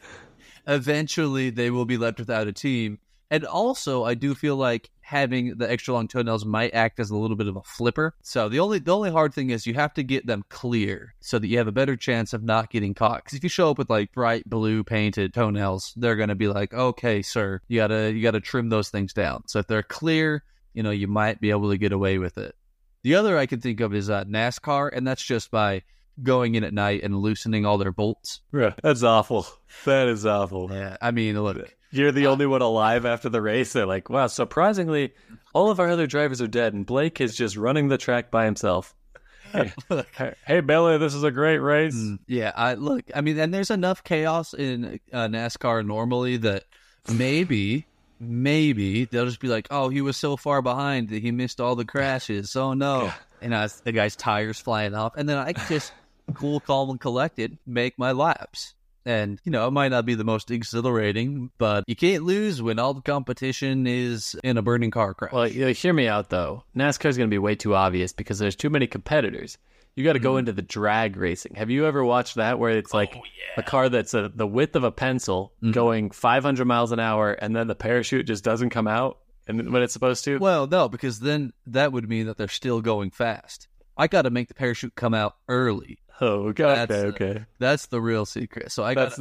eventually 0.70 1.50
they 1.50 1.72
will 1.72 1.86
be 1.86 1.98
left 1.98 2.20
without 2.20 2.48
a 2.48 2.54
team. 2.54 3.00
And 3.32 3.46
also, 3.46 4.06
I 4.06 4.16
do 4.16 4.34
feel 4.34 4.56
like 4.56 4.90
having 5.02 5.58
the 5.58 5.70
extra 5.70 5.94
long 5.94 6.08
toenails 6.08 6.46
might 6.46 6.74
act 6.74 7.00
as 7.00 7.12
a 7.12 7.16
little 7.16 7.36
bit 7.36 7.48
of 7.48 7.56
a 7.56 7.64
flipper. 7.64 8.16
So 8.24 8.50
the 8.50 8.60
only 8.60 8.80
the 8.80 8.96
only 8.96 9.12
hard 9.12 9.34
thing 9.34 9.52
is 9.52 9.68
you 9.68 9.76
have 9.76 9.94
to 9.96 10.04
get 10.04 10.26
them 10.26 10.44
clear 10.50 11.14
so 11.20 11.38
that 11.38 11.48
you 11.48 11.58
have 11.60 11.68
a 11.68 11.72
better 11.72 11.96
chance 11.96 12.34
of 12.34 12.44
not 12.44 12.72
getting 12.72 12.96
caught. 12.96 13.24
Because 13.24 13.38
if 13.38 13.44
you 13.44 13.50
show 13.50 13.70
up 13.70 13.78
with 13.78 13.90
like 13.90 14.12
bright 14.14 14.50
blue 14.50 14.84
painted 14.84 15.34
toenails, 15.34 15.94
they're 15.96 16.16
gonna 16.16 16.36
be 16.36 16.48
like, 16.48 16.74
"Okay, 16.74 17.22
sir, 17.22 17.62
you 17.68 17.78
gotta 17.78 18.12
you 18.12 18.24
gotta 18.24 18.40
trim 18.40 18.70
those 18.70 18.90
things 18.90 19.14
down." 19.14 19.44
So 19.48 19.60
if 19.60 19.68
they're 19.68 19.84
clear, 19.84 20.44
you 20.74 20.82
know, 20.82 20.92
you 20.92 21.08
might 21.08 21.40
be 21.40 21.52
able 21.52 21.70
to 21.70 21.78
get 21.78 21.92
away 21.92 22.18
with 22.18 22.40
it. 22.40 22.56
The 23.04 23.16
other 23.16 23.38
I 23.38 23.46
can 23.46 23.62
think 23.62 23.80
of 23.80 23.94
is 23.94 24.10
uh, 24.10 24.26
NASCAR, 24.26 24.90
and 24.92 25.08
that's 25.08 25.24
just 25.24 25.52
by 25.52 25.84
going 26.24 26.56
in 26.56 26.64
at 26.64 26.74
night 26.74 27.04
and 27.04 27.16
loosening 27.18 27.66
all 27.66 27.78
their 27.78 27.92
bolts. 27.92 28.42
Bruh, 28.54 28.76
That's 28.82 29.04
awful. 29.04 29.48
That 29.86 30.08
is 30.08 30.26
awful. 30.26 30.70
Yeah, 30.72 30.98
I 31.02 31.12
mean, 31.12 31.42
look, 31.42 31.74
You're 31.92 32.12
the 32.12 32.28
only 32.28 32.46
one 32.46 32.62
alive 32.62 33.06
after 33.06 33.30
the 33.30 33.42
race. 33.42 33.74
They're 33.74 33.86
like, 33.86 34.10
wow, 34.10 34.28
surprisingly, 34.28 35.14
all 35.54 35.72
of 35.72 35.80
our 35.80 35.90
other 35.90 36.08
drivers 36.08 36.42
are 36.42 36.48
dead, 36.48 36.74
and 36.74 36.86
Blake 36.86 37.20
is 37.22 37.36
just 37.36 37.56
running 37.58 37.88
the 37.88 37.98
track 37.98 38.32
by 38.32 38.46
himself. 38.46 38.94
Hey, 39.52 40.36
hey, 40.46 40.60
Billy, 40.62 41.00
this 41.00 41.16
is 41.16 41.24
a 41.24 41.32
great 41.32 41.58
race. 41.58 41.96
Mm, 41.96 42.20
yeah, 42.28 42.52
I 42.56 42.76
look. 42.76 43.06
I 43.16 43.22
mean, 43.22 43.40
and 43.40 43.52
there's 43.52 43.72
enough 43.72 44.04
chaos 44.04 44.54
in 44.54 45.00
uh, 45.12 45.28
NASCAR 45.28 45.84
normally 45.84 46.38
that 46.38 46.66
maybe, 47.12 47.88
maybe 48.20 49.06
they'll 49.06 49.26
just 49.26 49.40
be 49.40 49.48
like, 49.48 49.68
"Oh, 49.72 49.90
he 49.90 50.02
was 50.02 50.18
so 50.18 50.38
far 50.38 50.62
behind 50.62 51.10
that 51.10 51.24
he 51.24 51.32
missed 51.32 51.60
all 51.60 51.76
the 51.76 51.86
crashes. 51.86 52.56
Oh 52.56 52.74
no!" 52.76 53.12
And 53.42 53.54
uh, 53.54 53.68
the 53.84 53.92
guy's 53.92 54.16
tires 54.16 54.60
flying 54.60 54.94
off, 54.94 55.14
and 55.18 55.28
then 55.28 55.38
I 55.38 55.54
just 55.54 55.94
cool, 56.34 56.60
calm, 56.60 56.90
and 56.90 57.00
collected 57.00 57.58
make 57.66 57.98
my 57.98 58.12
laps. 58.12 58.74
And 59.06 59.40
you 59.44 59.52
know, 59.52 59.68
it 59.68 59.72
might 59.72 59.90
not 59.90 60.06
be 60.06 60.16
the 60.16 60.24
most 60.24 60.52
exhilarating, 60.52 61.52
but 61.58 61.84
you 61.88 61.96
can't 61.96 62.24
lose 62.24 62.62
when 62.62 62.80
all 62.80 62.94
the 62.94 63.02
competition 63.02 63.88
is 63.88 64.36
in 64.44 64.58
a 64.58 64.62
burning 64.62 64.92
car 64.92 65.14
crash. 65.14 65.32
Well, 65.32 65.48
you 65.48 65.66
know, 65.66 65.72
hear 65.72 65.94
me 65.94 66.08
out 66.08 66.30
though. 66.30 66.64
NASCAR 66.76 67.10
is 67.10 67.18
going 67.18 67.30
to 67.30 67.34
be 67.34 67.40
way 67.40 67.56
too 67.56 67.76
obvious 67.76 68.14
because 68.14 68.40
there's 68.40 68.56
too 68.56 68.70
many 68.70 68.88
competitors. 68.88 69.58
You 69.96 70.04
got 70.04 70.14
to 70.14 70.20
go 70.20 70.32
mm-hmm. 70.32 70.40
into 70.40 70.54
the 70.54 70.62
drag 70.62 71.18
racing. 71.18 71.56
Have 71.56 71.70
you 71.70 71.86
ever 71.86 72.04
watched 72.04 72.36
that 72.36 72.60
where 72.60 72.78
it's 72.78 72.94
like 72.94 73.16
oh, 73.16 73.22
a 73.58 73.64
car 73.64 73.90
that's 73.90 74.14
a, 74.14 74.32
the 74.34 74.48
width 74.48 74.76
of 74.76 74.84
a 74.84 74.92
pencil 74.92 75.54
mm-hmm. 75.62 75.72
going 75.72 76.12
500 76.12 76.66
miles 76.66 76.92
an 76.92 77.00
hour 77.00 77.32
and 77.32 77.56
then 77.56 77.68
the 77.68 77.76
parachute 77.76 78.28
just 78.28 78.44
doesn't 78.44 78.70
come 78.70 78.88
out 78.88 79.18
and 79.48 79.74
when 79.74 79.82
it's 79.82 79.94
supposed 79.94 80.24
to? 80.26 80.38
Well, 80.38 80.68
no, 80.68 80.88
because 80.88 81.20
then 81.20 81.54
that 81.66 81.92
would 81.92 82.08
mean 82.08 82.28
that 82.28 82.38
they're 82.38 82.48
still 82.48 82.82
going 82.82 83.10
fast. 83.10 83.68
I 83.98 84.08
got 84.08 84.22
to 84.22 84.30
make 84.30 84.48
the 84.48 84.54
parachute 84.54 84.96
come 84.96 85.16
out 85.16 85.36
early. 85.48 86.00
Oh, 86.22 86.50
okay, 86.50 86.64
That's, 86.64 86.92
uh, 86.92 87.08
okay. 87.14 87.46
That's 87.60 87.86
the 87.86 88.02
real 88.02 88.26
secret. 88.26 88.74
So 88.74 88.84
I 88.84 88.94
got 88.94 89.18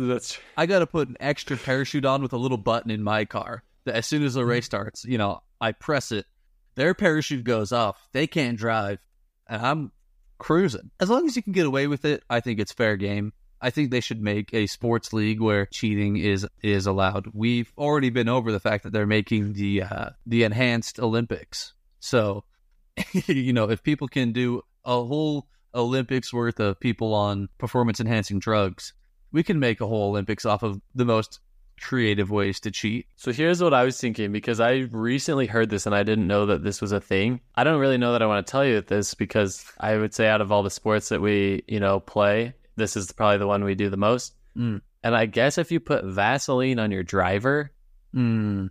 I 0.57 0.67
got 0.67 0.81
to 0.81 0.87
put 0.87 1.09
an 1.09 1.17
extra 1.21 1.57
parachute 1.57 2.05
on 2.05 2.23
with 2.23 2.33
a 2.33 2.37
little 2.37 2.59
button 2.59 2.91
in 2.91 3.05
my 3.05 3.25
car. 3.25 3.63
That 3.85 3.95
as 3.95 4.07
soon 4.07 4.25
as 4.25 4.35
the 4.35 4.45
race 4.45 4.65
starts, 4.65 5.05
you 5.05 5.17
know, 5.17 5.43
I 5.61 5.73
press 5.73 6.11
it. 6.11 6.27
Their 6.75 6.95
parachute 6.95 7.45
goes 7.45 7.71
off. 7.71 8.09
They 8.13 8.27
can't 8.27 8.59
drive, 8.59 8.99
and 9.49 9.65
I'm 9.65 9.93
cruising. 10.39 10.91
As 10.99 11.09
long 11.09 11.27
as 11.27 11.37
you 11.37 11.43
can 11.43 11.53
get 11.53 11.67
away 11.67 11.87
with 11.87 12.05
it, 12.05 12.25
I 12.29 12.41
think 12.41 12.59
it's 12.59 12.73
fair 12.73 12.97
game. 12.97 13.33
I 13.61 13.71
think 13.71 13.91
they 13.91 14.01
should 14.01 14.21
make 14.21 14.55
a 14.55 14.67
sports 14.67 15.13
league 15.13 15.41
where 15.41 15.67
cheating 15.67 16.17
is 16.17 16.47
is 16.63 16.87
allowed. 16.87 17.29
We've 17.33 17.73
already 17.79 18.11
been 18.11 18.29
over 18.29 18.53
the 18.53 18.61
fact 18.61 18.85
that 18.85 18.93
they're 18.93 19.07
making 19.07 19.55
the 19.55 19.83
uh, 19.83 20.11
the 20.27 20.45
enhanced 20.45 20.99
Olympics. 21.01 21.75
So, 22.01 22.45
you 23.27 23.53
know, 23.53 23.71
if 23.71 23.83
people 23.83 24.09
can 24.09 24.33
do 24.33 24.63
a 24.85 25.05
whole 25.05 25.49
Olympics 25.75 26.33
worth 26.33 26.61
of 26.61 26.81
people 26.81 27.15
on 27.15 27.49
performance 27.59 28.01
enhancing 28.01 28.39
drugs, 28.39 28.93
we 29.33 29.43
can 29.43 29.59
make 29.59 29.81
a 29.81 29.87
whole 29.87 30.11
Olympics 30.11 30.45
off 30.47 30.63
of 30.63 30.81
the 30.95 31.05
most 31.05 31.41
creative 31.81 32.31
ways 32.31 32.59
to 32.61 32.71
cheat. 32.71 33.07
So 33.17 33.33
here's 33.33 33.63
what 33.63 33.73
I 33.75 33.85
was 33.85 34.01
thinking 34.01 34.33
because 34.33 34.59
I 34.59 34.89
recently 34.91 35.47
heard 35.47 35.71
this 35.71 35.87
and 35.87 35.95
I 35.95 36.03
didn't 36.03 36.27
know 36.27 36.47
that 36.47 36.65
this 36.65 36.81
was 36.81 36.91
a 36.93 37.01
thing. 37.01 37.41
I 37.55 37.63
don't 37.65 37.79
really 37.79 37.99
know 37.99 38.13
that 38.13 38.23
I 38.23 38.27
want 38.27 38.45
to 38.47 38.51
tell 38.51 38.65
you 38.65 38.81
this 38.81 39.15
because 39.15 39.65
I 39.79 39.97
would 39.97 40.13
say 40.13 40.27
out 40.27 40.41
of 40.41 40.51
all 40.51 40.63
the 40.65 40.71
sports 40.71 41.11
that 41.11 41.21
we, 41.21 41.63
you 41.69 41.79
know, 41.79 42.01
play, 42.01 42.55
this 42.77 42.97
is 42.97 43.13
probably 43.13 43.39
the 43.39 43.47
one 43.47 43.63
we 43.63 43.75
do 43.77 43.91
the 43.91 43.97
most. 43.97 44.35
Mm. 44.57 44.81
And 45.05 45.15
I 45.15 45.27
guess 45.27 45.57
if 45.59 45.71
you 45.71 45.79
put 45.79 46.05
Vaseline 46.05 46.79
on 46.79 46.91
your 46.91 47.03
driver, 47.05 47.71
Mm. 48.15 48.71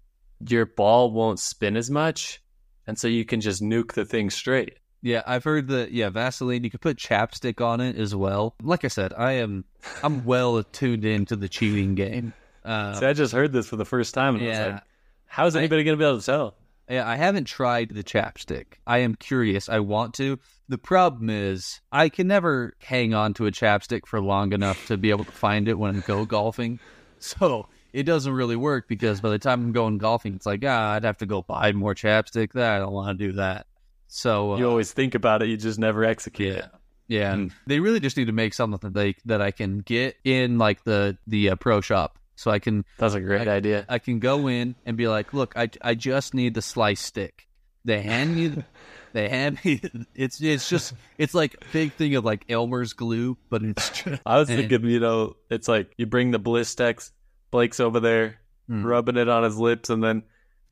your 0.50 0.66
ball 0.66 1.12
won't 1.12 1.40
spin 1.40 1.78
as 1.78 1.90
much. 1.92 2.42
And 2.88 2.98
so 2.98 3.08
you 3.08 3.24
can 3.24 3.40
just 3.40 3.62
nuke 3.62 3.94
the 3.94 4.04
thing 4.04 4.30
straight. 4.32 4.80
Yeah, 5.02 5.22
I've 5.28 5.44
heard 5.44 5.68
that. 5.68 5.92
Yeah, 5.92 6.10
Vaseline. 6.10 6.64
You 6.64 6.70
could 6.70 6.82
put 6.82 6.98
chapstick 6.98 7.64
on 7.64 7.82
it 7.82 7.98
as 7.98 8.16
well. 8.16 8.56
Like 8.62 8.84
I 8.84 8.88
said, 8.88 9.14
I 9.14 9.34
am 9.34 9.66
I'm 10.04 10.26
well 10.26 10.64
tuned 10.64 11.06
into 11.06 11.36
the 11.36 11.50
cheating 11.50 11.96
game. 11.96 12.34
Uh, 12.66 12.94
See, 12.94 13.06
I 13.06 13.14
just 13.14 13.34
heard 13.34 13.54
this 13.54 13.68
for 13.68 13.76
the 13.78 13.86
first 13.86 14.14
time 14.14 14.36
and 14.36 14.44
I 14.44 14.48
was 14.48 14.58
yeah. 14.58 14.66
like, 14.66 14.84
how 15.26 15.46
is 15.46 15.56
anybody 15.56 15.84
going 15.84 15.98
to 15.98 16.02
be 16.02 16.08
able 16.08 16.20
to 16.20 16.26
tell? 16.26 16.56
Yeah, 16.90 17.08
I 17.08 17.16
haven't 17.16 17.46
tried 17.46 17.90
the 17.90 18.04
chapstick. 18.04 18.66
I 18.86 19.00
am 19.00 19.16
curious. 19.16 19.68
I 19.68 19.80
want 19.80 20.14
to. 20.16 20.40
The 20.70 20.78
problem 20.78 21.30
is, 21.30 21.82
I 21.92 22.10
can 22.10 22.28
never 22.28 22.76
hang 22.80 23.14
on 23.14 23.34
to 23.36 23.46
a 23.46 23.52
chapstick 23.52 24.06
for 24.06 24.22
long 24.22 24.54
enough 24.54 24.88
to 24.88 24.98
be 24.98 25.10
able 25.10 25.26
to 25.26 25.32
find 25.32 25.68
it 25.68 25.78
when 25.78 25.98
I 25.98 26.00
go 26.00 26.26
golfing. 26.26 26.80
So 27.20 27.68
it 27.94 28.04
doesn't 28.04 28.32
really 28.32 28.56
work 28.56 28.88
because 28.88 29.22
by 29.22 29.30
the 29.30 29.40
time 29.40 29.64
I'm 29.64 29.72
going 29.72 29.98
golfing, 29.98 30.36
it's 30.36 30.46
like, 30.46 30.64
ah, 30.66 30.94
I'd 30.94 31.04
have 31.04 31.18
to 31.18 31.26
go 31.26 31.42
buy 31.42 31.72
more 31.72 31.96
chapstick. 31.96 32.54
That 32.54 32.74
I 32.74 32.80
don't 32.80 32.94
want 32.94 33.18
to 33.18 33.28
do 33.28 33.34
that. 33.34 33.66
So 34.08 34.54
uh, 34.54 34.58
You 34.58 34.70
always 34.70 34.92
think 34.94 35.16
about 35.16 35.42
it, 35.44 35.50
you 35.50 35.58
just 35.58 35.80
never 35.80 36.04
execute 36.04 36.56
yeah. 36.56 36.60
it. 36.66 36.70
Yeah, 37.10 37.34
and 37.34 37.52
they 37.66 37.80
really 37.80 38.02
just 38.02 38.18
need 38.18 38.26
to 38.26 38.34
make 38.34 38.54
something 38.54 38.80
that 38.82 38.94
they 38.94 39.16
that 39.26 39.42
I 39.42 39.52
can 39.52 39.80
get 39.80 40.18
in 40.26 40.58
like 40.58 40.84
the 40.84 41.18
the 41.26 41.52
uh, 41.52 41.56
pro 41.56 41.80
shop, 41.80 42.20
so 42.36 42.52
I 42.52 42.60
can 42.60 42.84
That's 42.98 43.14
a 43.14 43.22
great 43.22 43.48
idea. 43.48 43.86
I 43.88 44.00
can 44.00 44.20
go 44.20 44.48
in 44.48 44.76
and 44.86 44.98
be 44.98 45.08
like, 45.08 45.34
look, 45.34 45.54
I, 45.56 45.70
I 45.82 45.96
just 45.96 46.34
need 46.34 46.54
the 46.54 46.62
slice 46.62 47.00
stick. 47.00 47.48
They 47.86 48.02
hand 48.02 48.36
me, 48.36 48.48
the- 48.48 48.66
they 49.14 49.30
hand 49.30 49.58
me. 49.64 49.82
It's 50.16 50.42
it's 50.42 50.68
just 50.70 50.96
it's 51.18 51.34
like 51.34 51.54
a 51.54 51.66
big 51.72 51.94
thing 51.94 52.14
of 52.16 52.26
like 52.26 52.44
Elmer's 52.50 52.92
glue, 52.92 53.38
but 53.50 53.64
it's 53.64 54.04
just, 54.04 54.22
I 54.26 54.38
was 54.40 54.50
And- 54.50 54.60
thinking, 54.60 54.90
you 54.90 55.00
know, 55.00 55.38
it's 55.50 55.70
like 55.70 55.94
you 55.98 56.08
bring 56.08 56.32
the 56.32 56.40
Blistex, 56.42 57.12
Blake's 57.52 57.80
over 57.80 58.00
there 58.02 58.40
Hmm. 58.68 58.86
rubbing 58.86 59.16
it 59.16 59.30
on 59.30 59.44
his 59.46 59.58
lips, 59.58 59.90
and 59.90 60.04
then 60.04 60.24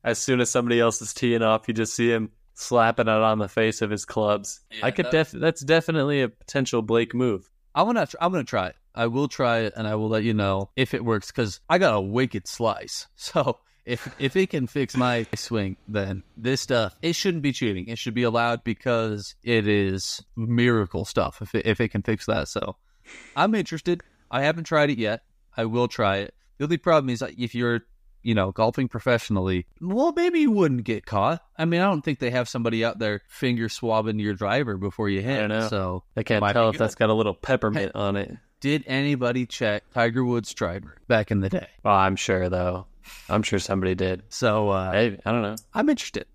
as 0.03 0.19
soon 0.19 0.41
as 0.41 0.49
somebody 0.49 0.81
else 0.81 1.01
is 1.01 1.13
teeing 1.13 1.41
off, 1.41 1.69
you 1.69 1.73
just 1.73 1.95
see 1.95 2.09
him 2.09 2.29
slapping 2.55 3.07
it 3.07 3.09
on 3.09 3.37
the 3.39 3.47
face 3.47 3.81
of 3.81 3.89
his 3.91 4.05
clubs. 4.05 4.61
Yeah, 4.71 4.85
I 4.87 4.91
could 4.91 5.05
that- 5.05 5.11
def 5.11 5.31
that's 5.31 5.61
definitely 5.61 6.21
a 6.21 6.29
potential 6.29 6.81
Blake 6.81 7.13
move. 7.13 7.49
I'm 7.75 7.85
gonna 7.85 8.07
I'm 8.19 8.31
gonna 8.31 8.43
try 8.43 8.67
it. 8.67 8.75
I 8.95 9.07
will 9.07 9.27
try 9.27 9.59
it, 9.59 9.73
and 9.75 9.85
I 9.87 9.95
will 9.95 10.07
let 10.07 10.23
you 10.23 10.33
know 10.33 10.69
if 10.77 10.93
it 10.93 11.03
works 11.03 11.27
because 11.27 11.59
I 11.69 11.77
got 11.77 11.93
a 11.95 12.01
wicked 12.01 12.47
slice. 12.47 13.07
So 13.15 13.59
if 13.85 14.15
if 14.17 14.35
it 14.35 14.49
can 14.49 14.65
fix 14.65 14.95
my 14.97 15.27
swing, 15.35 15.77
then 15.87 16.23
this 16.35 16.61
stuff 16.61 16.97
it 17.03 17.13
shouldn't 17.13 17.43
be 17.43 17.51
cheating. 17.51 17.87
It 17.87 17.99
should 17.99 18.15
be 18.15 18.23
allowed 18.23 18.63
because 18.63 19.35
it 19.43 19.67
is 19.67 20.23
miracle 20.35 21.05
stuff. 21.05 21.39
If 21.41 21.53
it, 21.53 21.65
if 21.67 21.79
it 21.81 21.89
can 21.89 22.01
fix 22.01 22.25
that, 22.25 22.47
so 22.47 22.77
I'm 23.35 23.53
interested. 23.53 24.01
I 24.31 24.41
haven't 24.41 24.63
tried 24.63 24.89
it 24.89 24.97
yet. 24.97 25.21
I 25.55 25.65
will 25.65 25.87
try 25.87 26.17
it. 26.17 26.33
The 26.57 26.63
only 26.63 26.77
problem 26.77 27.09
is 27.11 27.21
if 27.37 27.53
you're 27.53 27.81
you 28.25 28.33
know 28.35 28.51
golfing 28.51 28.87
professionally, 28.87 29.65
well 29.79 30.11
maybe 30.13 30.39
you 30.39 30.51
wouldn't 30.51 30.83
get 30.83 31.05
caught. 31.05 31.41
I 31.57 31.65
mean 31.65 31.79
I 31.81 31.85
don't 31.85 32.01
think 32.01 32.19
they 32.19 32.31
have 32.31 32.49
somebody 32.49 32.83
out 32.83 32.99
there 32.99 33.21
finger 33.27 33.69
swabbing 33.69 34.19
your 34.19 34.33
driver 34.33 34.77
before 34.77 35.07
you 35.09 35.21
hit. 35.21 35.39
don't 35.39 35.49
know. 35.49 35.67
So 35.67 36.03
I 36.17 36.23
can't 36.23 36.43
tell 36.51 36.69
if 36.69 36.77
that's 36.77 36.95
got 36.95 37.09
a 37.09 37.13
little 37.13 37.33
peppermint 37.35 37.91
on 37.95 38.15
it. 38.15 38.35
did 38.59 38.83
anybody 38.87 39.45
check 39.45 39.83
Tiger 39.93 40.25
Woods' 40.25 40.53
driver 40.53 40.95
back 41.07 41.29
in 41.31 41.39
the 41.41 41.49
day? 41.49 41.67
Well, 41.83 41.95
I'm 41.95 42.15
sure 42.15 42.49
though. 42.49 42.87
I'm 43.29 43.43
sure 43.43 43.59
somebody 43.59 43.93
did. 43.93 44.23
So 44.29 44.69
uh, 44.69 44.89
Maybe 44.91 45.19
I 45.23 45.31
don't 45.31 45.43
know. 45.43 45.55
I'm 45.73 45.87
interested. 45.89 46.25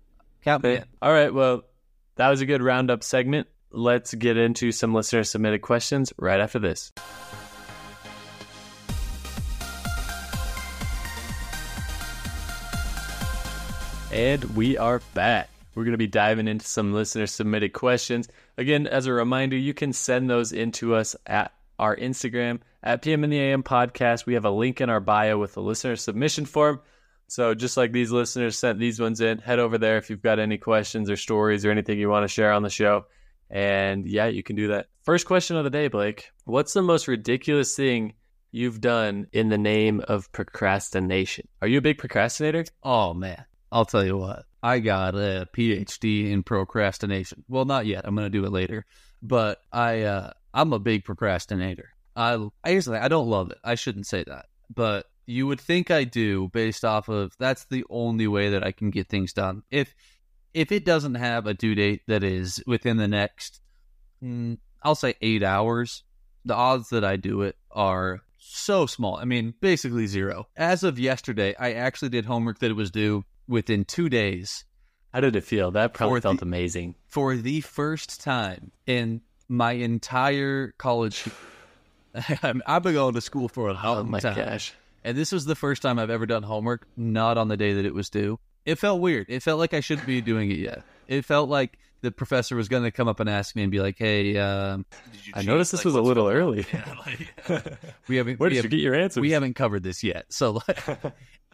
Count 0.43 0.63
me 0.63 0.75
in. 0.77 0.85
all 1.01 1.11
right, 1.11 1.33
well, 1.33 1.63
that 2.15 2.29
was 2.29 2.39
a 2.41 2.45
good 2.45 2.61
roundup 2.63 3.03
segment. 3.03 3.47
Let's 3.71 4.13
get 4.13 4.37
into 4.37 4.71
some 4.71 4.93
listener 4.93 5.23
submitted 5.23 5.61
questions 5.61 6.13
right 6.17 6.39
after 6.39 6.59
this. 6.59 6.91
And 14.11 14.43
we 14.57 14.77
are 14.77 15.01
back. 15.13 15.49
We're 15.73 15.85
going 15.85 15.93
to 15.93 15.97
be 15.97 16.05
diving 16.05 16.49
into 16.49 16.65
some 16.65 16.91
listener 16.91 17.27
submitted 17.27 17.71
questions. 17.71 18.27
Again, 18.57 18.85
as 18.85 19.05
a 19.05 19.13
reminder, 19.13 19.55
you 19.55 19.73
can 19.73 19.93
send 19.93 20.29
those 20.29 20.51
in 20.51 20.73
to 20.73 20.95
us 20.95 21.15
at 21.25 21.53
our 21.79 21.95
Instagram 21.95 22.59
at 22.83 23.01
PM 23.01 23.23
in 23.23 23.29
the 23.29 23.39
AM 23.39 23.63
podcast. 23.63 24.25
We 24.25 24.33
have 24.33 24.43
a 24.43 24.51
link 24.51 24.81
in 24.81 24.89
our 24.89 24.99
bio 24.99 25.37
with 25.37 25.53
the 25.53 25.61
listener 25.61 25.95
submission 25.95 26.45
form. 26.45 26.81
So 27.27 27.55
just 27.55 27.77
like 27.77 27.93
these 27.93 28.11
listeners 28.11 28.59
sent 28.59 28.79
these 28.79 28.99
ones 28.99 29.21
in, 29.21 29.37
head 29.37 29.59
over 29.59 29.77
there 29.77 29.97
if 29.97 30.09
you've 30.09 30.21
got 30.21 30.39
any 30.39 30.57
questions 30.57 31.09
or 31.09 31.15
stories 31.15 31.65
or 31.65 31.71
anything 31.71 31.97
you 31.97 32.09
want 32.09 32.25
to 32.25 32.27
share 32.27 32.51
on 32.51 32.63
the 32.63 32.69
show. 32.69 33.05
And 33.49 34.05
yeah, 34.05 34.27
you 34.27 34.43
can 34.43 34.57
do 34.57 34.67
that. 34.67 34.87
First 35.03 35.25
question 35.25 35.55
of 35.55 35.63
the 35.63 35.69
day, 35.69 35.87
Blake. 35.87 36.31
What's 36.43 36.73
the 36.73 36.81
most 36.81 37.07
ridiculous 37.07 37.77
thing 37.77 38.13
you've 38.51 38.81
done 38.81 39.27
in 39.31 39.47
the 39.47 39.57
name 39.57 40.01
of 40.09 40.29
procrastination? 40.33 41.47
Are 41.61 41.67
you 41.69 41.77
a 41.77 41.81
big 41.81 41.97
procrastinator? 41.97 42.65
Oh 42.83 43.13
man, 43.13 43.45
I'll 43.71 43.85
tell 43.85 44.05
you 44.05 44.17
what. 44.17 44.45
I 44.63 44.79
got 44.79 45.15
a 45.15 45.47
PhD 45.55 46.29
in 46.31 46.43
procrastination. 46.43 47.43
Well, 47.47 47.65
not 47.65 47.85
yet. 47.85 48.05
I'm 48.05 48.15
going 48.15 48.25
to 48.25 48.29
do 48.29 48.45
it 48.45 48.51
later. 48.51 48.85
But 49.23 49.61
I, 49.71 50.01
uh, 50.01 50.31
I'm 50.53 50.73
a 50.73 50.79
big 50.79 51.05
procrastinator. 51.05 51.89
I, 52.15 52.47
I 52.63 52.71
usually 52.71 52.97
I 52.97 53.07
don't 53.07 53.29
love 53.29 53.51
it. 53.51 53.57
I 53.63 53.75
shouldn't 53.75 54.07
say 54.07 54.23
that, 54.25 54.47
but 54.73 55.05
you 55.25 55.47
would 55.47 55.61
think 55.61 55.91
I 55.91 56.03
do 56.03 56.49
based 56.49 56.83
off 56.83 57.07
of 57.07 57.33
that's 57.39 57.65
the 57.65 57.85
only 57.89 58.27
way 58.27 58.49
that 58.49 58.65
I 58.65 58.71
can 58.71 58.89
get 58.89 59.07
things 59.07 59.33
done. 59.33 59.63
If 59.71 59.95
if 60.53 60.71
it 60.71 60.83
doesn't 60.83 61.15
have 61.15 61.47
a 61.47 61.53
due 61.53 61.75
date 61.75 62.01
that 62.07 62.23
is 62.23 62.61
within 62.67 62.97
the 62.97 63.07
next, 63.07 63.61
mm, 64.21 64.57
I'll 64.83 64.95
say 64.95 65.15
eight 65.21 65.43
hours, 65.43 66.03
the 66.43 66.55
odds 66.55 66.89
that 66.89 67.05
I 67.05 67.15
do 67.15 67.43
it 67.43 67.55
are 67.71 68.21
so 68.37 68.85
small. 68.85 69.15
I 69.15 69.25
mean, 69.25 69.53
basically 69.61 70.07
zero. 70.07 70.47
As 70.57 70.83
of 70.83 70.99
yesterday, 70.99 71.55
I 71.57 71.73
actually 71.73 72.09
did 72.09 72.25
homework 72.25 72.59
that 72.59 72.71
it 72.71 72.75
was 72.75 72.91
due 72.91 73.23
within 73.47 73.83
two 73.85 74.09
days 74.09 74.65
How 75.13 75.19
did 75.21 75.35
it 75.35 75.43
feel? 75.43 75.71
That 75.71 75.93
probably 75.93 76.17
For 76.17 76.19
the- 76.19 76.27
felt 76.29 76.41
amazing. 76.41 76.95
for 77.07 77.35
the 77.35 77.61
first 77.61 78.21
time 78.21 78.71
in 78.87 79.21
my 79.49 79.73
entire 79.73 80.73
college. 80.77 81.25
I've 82.43 82.83
been 82.83 82.93
going 82.93 83.13
to 83.13 83.21
school 83.21 83.47
for 83.47 83.69
a 83.69 83.73
long 83.73 83.97
Oh 83.97 84.03
my 84.03 84.19
time. 84.19 84.35
gosh. 84.35 84.73
And 85.03 85.17
this 85.17 85.31
was 85.31 85.45
the 85.45 85.55
first 85.55 85.81
time 85.81 85.97
I've 85.99 86.09
ever 86.09 86.25
done 86.25 86.43
homework 86.43 86.85
not 86.95 87.37
on 87.37 87.47
the 87.47 87.57
day 87.57 87.73
that 87.73 87.85
it 87.85 87.93
was 87.93 88.09
due. 88.09 88.39
It 88.65 88.75
felt 88.75 89.01
weird. 89.01 89.25
It 89.29 89.41
felt 89.41 89.59
like 89.59 89.73
I 89.73 89.79
shouldn't 89.79 90.05
be 90.07 90.21
doing 90.21 90.51
it 90.51 90.57
yet. 90.59 90.83
It 91.07 91.25
felt 91.25 91.49
like 91.49 91.77
the 92.01 92.11
professor 92.11 92.55
was 92.55 92.67
going 92.69 92.83
to 92.83 92.91
come 92.91 93.07
up 93.07 93.19
and 93.19 93.29
ask 93.29 93.55
me 93.55 93.63
and 93.63 93.71
be 93.71 93.79
like, 93.79 93.97
"Hey, 93.97 94.37
um, 94.37 94.85
did 95.11 95.27
you 95.27 95.33
I 95.35 95.41
noticed 95.43 95.71
this 95.71 95.79
Like, 95.79 95.85
was 95.85 95.95
a 95.95 96.01
little 96.01 96.27
early. 96.27 96.65
Yeah, 96.73 96.95
like, 97.05 97.77
we 98.07 98.17
haven't. 98.17 98.39
Where 98.39 98.49
we 98.49 98.55
did 98.55 98.55
you 98.55 98.57
haven't- 98.59 98.71
get 98.71 98.79
your 98.79 98.95
answers? 98.95 99.21
we 99.21 99.31
haven't 99.31 99.55
covered 99.55 99.83
this 99.83 100.03
yet. 100.03 100.25
So 100.29 100.51
like, 100.67 100.79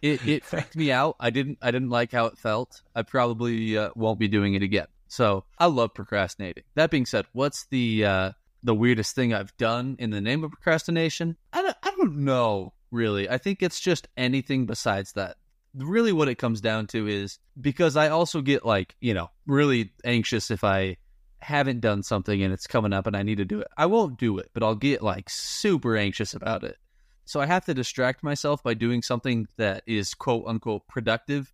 it 0.02 0.26
it 0.28 0.44
freaked 0.46 0.76
me 0.76 0.92
out. 0.92 1.16
I 1.20 1.30
didn't 1.30 1.58
I 1.62 1.72
didn't 1.72 1.90
like 1.90 2.12
how 2.12 2.26
it 2.28 2.38
felt. 2.38 2.82
I 2.96 3.02
probably 3.04 3.78
uh, 3.78 3.90
won't 3.96 4.20
be 4.20 4.28
doing 4.28 4.54
it 4.54 4.62
again. 4.64 4.88
So 5.10 5.46
I 5.58 5.68
love 5.68 5.94
procrastinating. 5.94 6.64
That 6.76 6.92
being 6.92 7.06
said, 7.06 7.26
what's 7.34 7.66
the 7.68 8.06
uh, 8.06 8.32
the 8.64 8.76
weirdest 8.76 9.16
thing 9.16 9.34
I've 9.34 9.56
done 9.58 9.96
in 10.00 10.10
the 10.10 10.22
name 10.22 10.44
of 10.44 10.52
procrastination? 10.52 11.38
I 11.54 11.62
don't, 11.62 11.78
I 11.84 11.92
don't 11.92 12.18
know 12.20 12.74
really. 12.92 13.30
I 13.30 13.38
think 13.38 13.62
it's 13.64 13.80
just 13.80 14.08
anything 14.18 14.66
besides 14.66 15.14
that. 15.14 15.38
Really, 15.78 16.12
what 16.12 16.28
it 16.28 16.36
comes 16.36 16.60
down 16.60 16.88
to 16.88 17.08
is 17.08 17.40
because 17.60 17.96
I 17.96 18.10
also 18.10 18.42
get 18.42 18.66
like 18.66 18.96
you 19.00 19.14
know 19.14 19.30
really 19.46 19.92
anxious 20.04 20.52
if 20.52 20.64
I 20.64 20.98
haven't 21.40 21.82
done 21.82 22.04
something 22.04 22.42
and 22.42 22.52
it's 22.52 22.68
coming 22.68 22.94
up 22.94 23.08
and 23.08 23.16
I 23.16 23.24
need 23.24 23.38
to 23.38 23.46
do 23.46 23.60
it. 23.62 23.68
I 23.78 23.86
won't 23.86 24.18
do 24.18 24.38
it, 24.40 24.50
but 24.54 24.64
I'll 24.64 24.76
get 24.76 25.02
like 25.02 25.30
super 25.30 25.96
anxious 25.96 26.34
about 26.34 26.64
it. 26.64 26.78
So 27.26 27.40
I 27.40 27.46
have 27.46 27.66
to 27.66 27.74
distract 27.74 28.24
myself 28.24 28.64
by 28.64 28.74
doing 28.74 29.02
something 29.02 29.48
that 29.58 29.84
is 29.86 30.14
quote 30.14 30.46
unquote 30.48 30.88
productive. 30.88 31.54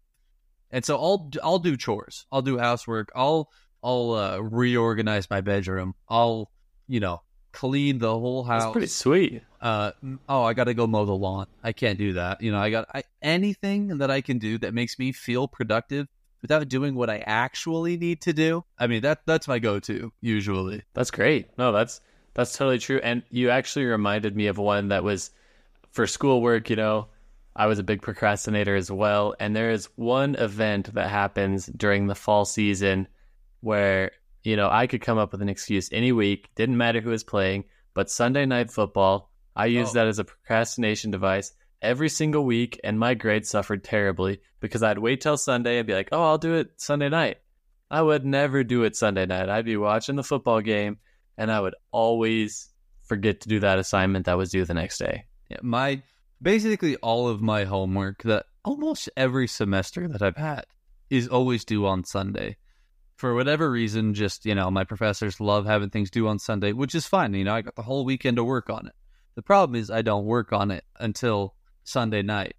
And 0.71 0.85
so 0.85 0.97
I'll 0.97 1.29
I'll 1.43 1.59
do 1.59 1.77
chores. 1.77 2.25
I'll 2.31 2.41
do 2.41 2.57
housework. 2.57 3.11
I'll 3.15 3.51
I'll 3.83 4.11
uh, 4.11 4.37
reorganize 4.37 5.29
my 5.29 5.41
bedroom. 5.41 5.95
I'll 6.07 6.51
you 6.87 6.99
know 6.99 7.21
clean 7.53 7.99
the 7.99 8.11
whole 8.11 8.43
house. 8.43 8.63
That's 8.63 8.71
pretty 8.73 8.87
sweet. 8.87 9.41
uh 9.61 9.91
oh, 10.27 10.43
I 10.43 10.53
got 10.53 10.65
to 10.65 10.73
go 10.73 10.85
mow 10.85 11.05
the 11.05 11.13
lawn. 11.13 11.47
I 11.63 11.71
can't 11.71 11.97
do 11.97 12.13
that. 12.13 12.41
You 12.41 12.51
know, 12.51 12.59
I 12.59 12.69
got 12.69 12.89
I, 12.93 13.03
anything 13.21 13.99
that 13.99 14.11
I 14.11 14.19
can 14.21 14.39
do 14.39 14.57
that 14.57 14.73
makes 14.73 14.99
me 14.99 15.11
feel 15.13 15.47
productive 15.47 16.07
without 16.41 16.67
doing 16.67 16.95
what 16.95 17.09
I 17.09 17.23
actually 17.25 17.95
need 17.97 18.19
to 18.21 18.33
do. 18.33 18.65
I 18.77 18.87
mean, 18.87 19.01
that 19.03 19.21
that's 19.25 19.47
my 19.47 19.59
go-to 19.59 20.11
usually. 20.19 20.83
That's 20.93 21.11
great. 21.11 21.57
No, 21.57 21.71
that's 21.71 22.01
that's 22.33 22.57
totally 22.57 22.79
true. 22.79 22.99
And 23.01 23.23
you 23.29 23.49
actually 23.49 23.85
reminded 23.85 24.35
me 24.35 24.47
of 24.47 24.57
one 24.57 24.89
that 24.89 25.03
was 25.03 25.31
for 25.91 26.07
schoolwork, 26.07 26.69
you 26.69 26.75
know, 26.75 27.07
I 27.55 27.67
was 27.67 27.77
a 27.77 27.83
big 27.83 28.01
procrastinator 28.01 28.75
as 28.75 28.89
well. 28.89 29.35
And 29.39 29.55
there 29.55 29.69
is 29.69 29.87
one 29.95 30.35
event 30.35 30.93
that 30.95 31.09
happens 31.09 31.67
during 31.67 32.07
the 32.07 32.15
fall 32.15 32.45
season 32.45 33.07
where, 33.61 34.11
you 34.43 34.55
know, 34.55 34.69
I 34.69 34.87
could 34.87 35.01
come 35.01 35.17
up 35.17 35.31
with 35.31 35.41
an 35.41 35.49
excuse 35.49 35.89
any 35.91 36.11
week, 36.11 36.49
didn't 36.55 36.77
matter 36.77 37.01
who 37.01 37.09
was 37.11 37.23
playing, 37.23 37.65
but 37.93 38.09
Sunday 38.09 38.45
night 38.45 38.71
football, 38.71 39.31
I 39.55 39.67
used 39.67 39.91
Oh. 39.91 39.93
that 39.99 40.07
as 40.07 40.19
a 40.19 40.23
procrastination 40.23 41.11
device 41.11 41.53
every 41.81 42.09
single 42.09 42.43
week 42.45 42.79
and 42.83 42.97
my 42.99 43.13
grades 43.13 43.49
suffered 43.49 43.83
terribly 43.83 44.39
because 44.61 44.81
I'd 44.83 44.97
wait 44.99 45.21
till 45.21 45.37
Sunday 45.37 45.77
and 45.77 45.85
be 45.87 45.93
like, 45.93 46.09
"Oh, 46.11 46.23
I'll 46.23 46.37
do 46.37 46.55
it 46.55 46.71
Sunday 46.77 47.09
night." 47.09 47.37
I 47.91 48.01
would 48.01 48.25
never 48.25 48.63
do 48.63 48.83
it 48.83 48.95
Sunday 48.95 49.25
night. 49.25 49.49
I'd 49.49 49.65
be 49.65 49.77
watching 49.77 50.15
the 50.15 50.23
football 50.23 50.61
game 50.61 50.97
and 51.37 51.51
I 51.51 51.59
would 51.59 51.75
always 51.91 52.69
forget 53.03 53.41
to 53.41 53.49
do 53.49 53.59
that 53.59 53.77
assignment 53.79 54.25
that 54.25 54.37
was 54.37 54.49
due 54.51 54.65
the 54.65 54.73
next 54.73 54.97
day. 54.97 55.25
Yeah, 55.49 55.57
my 55.61 56.01
basically 56.41 56.95
all 56.97 57.27
of 57.27 57.41
my 57.41 57.65
homework 57.65 58.23
that 58.23 58.45
almost 58.65 59.09
every 59.15 59.47
semester 59.47 60.07
that 60.07 60.21
I've 60.21 60.37
had 60.37 60.65
is 61.09 61.27
always 61.27 61.63
due 61.65 61.85
on 61.85 62.03
Sunday. 62.03 62.57
For 63.15 63.35
whatever 63.35 63.69
reason, 63.69 64.13
just 64.13 64.45
you 64.45 64.55
know, 64.55 64.69
my 64.71 64.83
professors 64.83 65.39
love 65.39 65.65
having 65.65 65.89
things 65.89 66.09
due 66.09 66.27
on 66.27 66.39
Sunday, 66.39 66.73
which 66.73 66.95
is 66.95 67.05
fine. 67.05 67.33
You 67.33 67.43
know, 67.43 67.53
I 67.53 67.61
got 67.61 67.75
the 67.75 67.81
whole 67.81 68.05
weekend 68.05 68.37
to 68.37 68.43
work 68.43 68.69
on 68.69 68.87
it. 68.87 68.93
The 69.35 69.41
problem 69.41 69.79
is 69.79 69.89
I 69.89 70.01
don't 70.01 70.25
work 70.25 70.51
on 70.53 70.71
it 70.71 70.83
until 70.99 71.55
Sunday 71.83 72.21
night. 72.21 72.55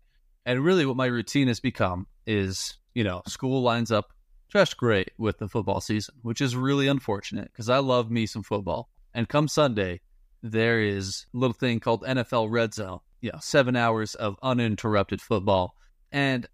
And 0.47 0.65
really 0.65 0.87
what 0.87 0.97
my 0.97 1.07
routine 1.07 1.49
has 1.49 1.61
become 1.61 2.07
is 2.27 2.79
you 2.95 3.05
know, 3.05 3.23
school 3.27 3.63
lines 3.63 3.93
up 3.93 4.13
just 4.49 4.77
great 4.77 5.11
with 5.19 5.39
the 5.39 5.49
football 5.49 5.81
season, 5.81 6.15
which 6.23 6.41
is 6.41 6.57
really 6.57 6.87
unfortunate 6.87 7.51
because 7.53 7.69
I 7.69 7.79
love 7.79 8.11
me 8.11 8.27
some 8.27 8.45
football. 8.45 8.89
And 9.13 9.29
come 9.29 9.49
Sunday, 9.49 10.01
there 10.43 10.81
is 10.81 11.27
a 11.35 11.37
little 11.37 11.55
thing 11.55 11.81
called 11.81 12.03
NFL 12.03 12.51
Red 12.51 12.73
Zone. 12.73 13.01
You 13.21 13.33
know, 13.33 13.39
seven 13.41 13.75
hours 13.75 14.15
of 14.15 14.37
uninterrupted 14.43 15.21
football. 15.21 15.75
And 16.13 16.47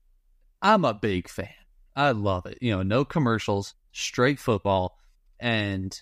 I'm 0.62 0.84
a 0.84 0.94
big 0.94 1.28
fan. 1.28 1.48
I 1.96 2.12
love 2.12 2.46
it. 2.46 2.58
You 2.60 2.76
know, 2.76 2.82
no 2.82 3.04
commercials, 3.04 3.74
straight 3.92 4.38
football. 4.38 4.98
And 5.38 5.98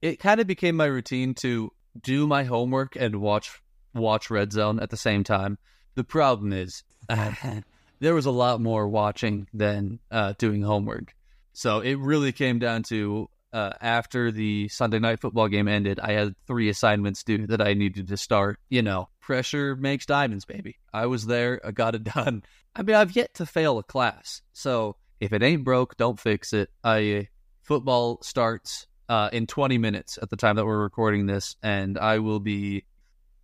it 0.00 0.18
kind 0.18 0.40
of 0.40 0.46
became 0.46 0.76
my 0.76 0.86
routine 0.86 1.34
to 1.34 1.72
do 2.00 2.26
my 2.26 2.44
homework 2.44 2.96
and 2.96 3.16
watch 3.16 3.60
watch 3.94 4.30
Red 4.30 4.52
Zone 4.52 4.80
at 4.80 4.90
the 4.90 4.96
same 4.96 5.24
time. 5.24 5.58
The 5.96 6.04
problem 6.04 6.52
is 6.52 6.84
there 8.00 8.14
was 8.14 8.26
a 8.26 8.30
lot 8.30 8.60
more 8.60 8.88
watching 8.88 9.48
than 9.52 9.98
uh, 10.10 10.34
doing 10.38 10.62
homework. 10.62 11.14
So 11.52 11.80
it 11.80 11.98
really 11.98 12.32
came 12.32 12.58
down 12.58 12.84
to 12.84 13.28
uh, 13.52 13.72
after 13.80 14.30
the 14.30 14.68
Sunday 14.68 15.00
night 15.00 15.20
football 15.20 15.48
game 15.48 15.66
ended, 15.66 15.98
I 16.00 16.12
had 16.12 16.36
three 16.46 16.68
assignments 16.68 17.24
due 17.24 17.46
that 17.48 17.60
I 17.60 17.74
needed 17.74 18.08
to 18.08 18.16
start. 18.16 18.60
You 18.68 18.82
know, 18.82 19.08
pressure 19.20 19.74
makes 19.74 20.06
diamonds, 20.06 20.44
baby. 20.44 20.78
I 20.92 21.06
was 21.06 21.26
there, 21.26 21.60
I 21.64 21.72
got 21.72 21.94
it 21.94 22.04
done. 22.14 22.44
I 22.74 22.82
mean, 22.82 22.96
I've 22.96 23.16
yet 23.16 23.34
to 23.34 23.46
fail 23.46 23.78
a 23.78 23.82
class. 23.82 24.42
So 24.52 24.96
if 25.20 25.32
it 25.32 25.42
ain't 25.42 25.64
broke, 25.64 25.96
don't 25.96 26.18
fix 26.18 26.52
it. 26.52 26.70
I 26.82 27.28
football 27.62 28.20
starts 28.22 28.86
uh, 29.08 29.28
in 29.32 29.46
20 29.46 29.78
minutes 29.78 30.18
at 30.20 30.30
the 30.30 30.36
time 30.36 30.56
that 30.56 30.66
we're 30.66 30.82
recording 30.82 31.26
this, 31.26 31.56
and 31.62 31.98
I 31.98 32.18
will 32.18 32.40
be 32.40 32.84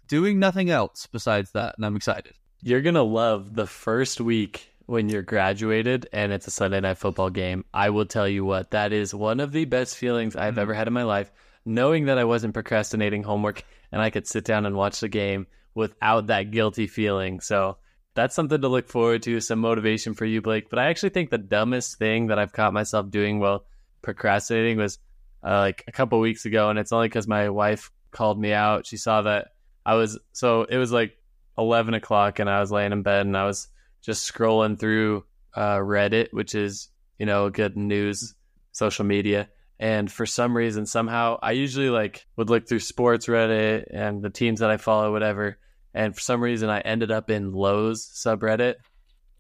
doing 0.09 0.39
nothing 0.39 0.71
else 0.71 1.07
besides 1.11 1.53
that, 1.53 1.75
and 1.77 1.85
I'm 1.85 1.97
excited. 1.97 2.33
You're 2.63 2.81
gonna 2.81 3.03
love 3.03 3.55
the 3.55 3.67
first 3.67 4.21
week 4.21 4.73
when 4.87 5.09
you're 5.09 5.23
graduated 5.23 6.09
and 6.13 6.33
it's 6.33 6.47
a 6.47 6.51
Sunday 6.51 6.81
night 6.81 6.99
football 6.99 7.31
game. 7.31 7.65
I 7.75 7.91
will 7.91 8.07
tell 8.07 8.29
you 8.29 8.45
what, 8.45 8.71
that 8.71 8.93
is 8.93 9.13
one 9.13 9.41
of 9.41 9.53
the 9.53 9.65
best 9.65 9.97
feelings 9.97 10.37
I've 10.37 10.53
mm-hmm. 10.53 10.61
ever 10.61 10.75
had 10.75 10.87
in 10.87 10.93
my 10.93 11.03
life. 11.03 11.31
Knowing 11.65 12.07
that 12.07 12.19
I 12.19 12.25
wasn't 12.25 12.55
procrastinating 12.55 13.25
homework 13.25 13.65
and 13.91 14.01
I 14.01 14.11
could 14.11 14.27
sit 14.27 14.45
down 14.45 14.67
and 14.67 14.77
watch 14.77 15.01
the 15.01 15.09
game 15.09 15.49
without 15.75 16.29
that 16.29 16.53
guilty 16.53 16.87
feeling. 16.87 17.41
So 17.41 17.79
that's 18.17 18.35
something 18.35 18.61
to 18.61 18.69
look 18.69 18.89
forward 18.89 19.23
to, 19.23 19.41
some 19.41 19.61
motivation 19.61 20.15
for 20.15 20.25
you, 20.25 20.43
Blake. 20.43 20.69
But 20.71 20.81
I 20.81 20.87
actually 20.87 21.11
think 21.11 21.31
the 21.31 21.39
dumbest 21.39 21.99
thing 21.99 22.29
that 22.29 22.39
I've 22.39 22.53
caught 22.53 22.73
myself 22.73 23.11
doing 23.11 23.39
while 23.39 23.67
procrastinating 24.03 24.79
was 24.79 24.99
uh, 25.45 25.59
like 25.59 25.85
a 25.87 25.93
couple 25.93 26.19
weeks 26.19 26.47
ago, 26.47 26.71
and 26.71 26.79
it's 26.79 26.93
only 26.93 27.09
because 27.09 27.29
my 27.29 27.51
wife 27.51 27.93
called 28.11 28.41
me 28.41 28.53
out. 28.53 28.87
She 28.87 28.97
saw 28.97 29.23
that 29.23 29.49
I 29.85 29.95
was 29.95 30.19
so 30.33 30.65
it 30.65 30.79
was 30.79 30.91
like 30.91 31.17
eleven 31.57 31.95
o'clock, 31.95 32.39
and 32.39 32.51
I 32.51 32.61
was 32.61 32.73
laying 32.73 32.93
in 32.93 33.03
bed, 33.03 33.27
and 33.27 33.37
I 33.37 33.45
was 33.45 33.69
just 34.03 34.33
scrolling 34.33 34.79
through 34.79 35.25
uh, 35.55 35.77
Reddit, 35.77 36.33
which 36.33 36.55
is 36.55 36.89
you 37.19 37.27
know 37.27 37.51
good 37.51 37.77
news 37.77 38.35
social 38.73 39.05
media. 39.05 39.49
And 39.79 40.11
for 40.11 40.25
some 40.25 40.57
reason, 40.57 40.87
somehow, 40.87 41.39
I 41.43 41.53
usually 41.53 41.91
like 41.91 42.27
would 42.37 42.49
look 42.49 42.67
through 42.67 42.81
sports 42.81 43.27
Reddit 43.27 43.85
and 43.91 44.23
the 44.23 44.31
teams 44.31 44.61
that 44.61 44.71
I 44.71 44.79
follow, 44.79 45.13
whatever. 45.13 45.59
And 45.97 46.15
for 46.15 46.21
some 46.21 46.43
reason, 46.43 46.69
I 46.69 46.81
ended 46.81 47.11
up 47.11 47.31
in 47.31 47.53
Lowe's 47.53 48.07
subreddit, 48.07 48.75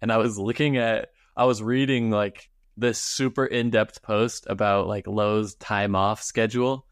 and 0.00 0.10
I 0.10 0.16
was 0.16 0.38
looking 0.38 0.78
at, 0.78 1.10
I 1.36 1.44
was 1.44 1.62
reading 1.62 2.10
like 2.10 2.48
this 2.78 2.98
super 2.98 3.44
in-depth 3.44 4.02
post 4.02 4.46
about 4.48 4.86
like 4.86 5.06
Lowe's 5.06 5.54
time 5.56 5.94
off 5.94 6.22
schedule. 6.22 6.86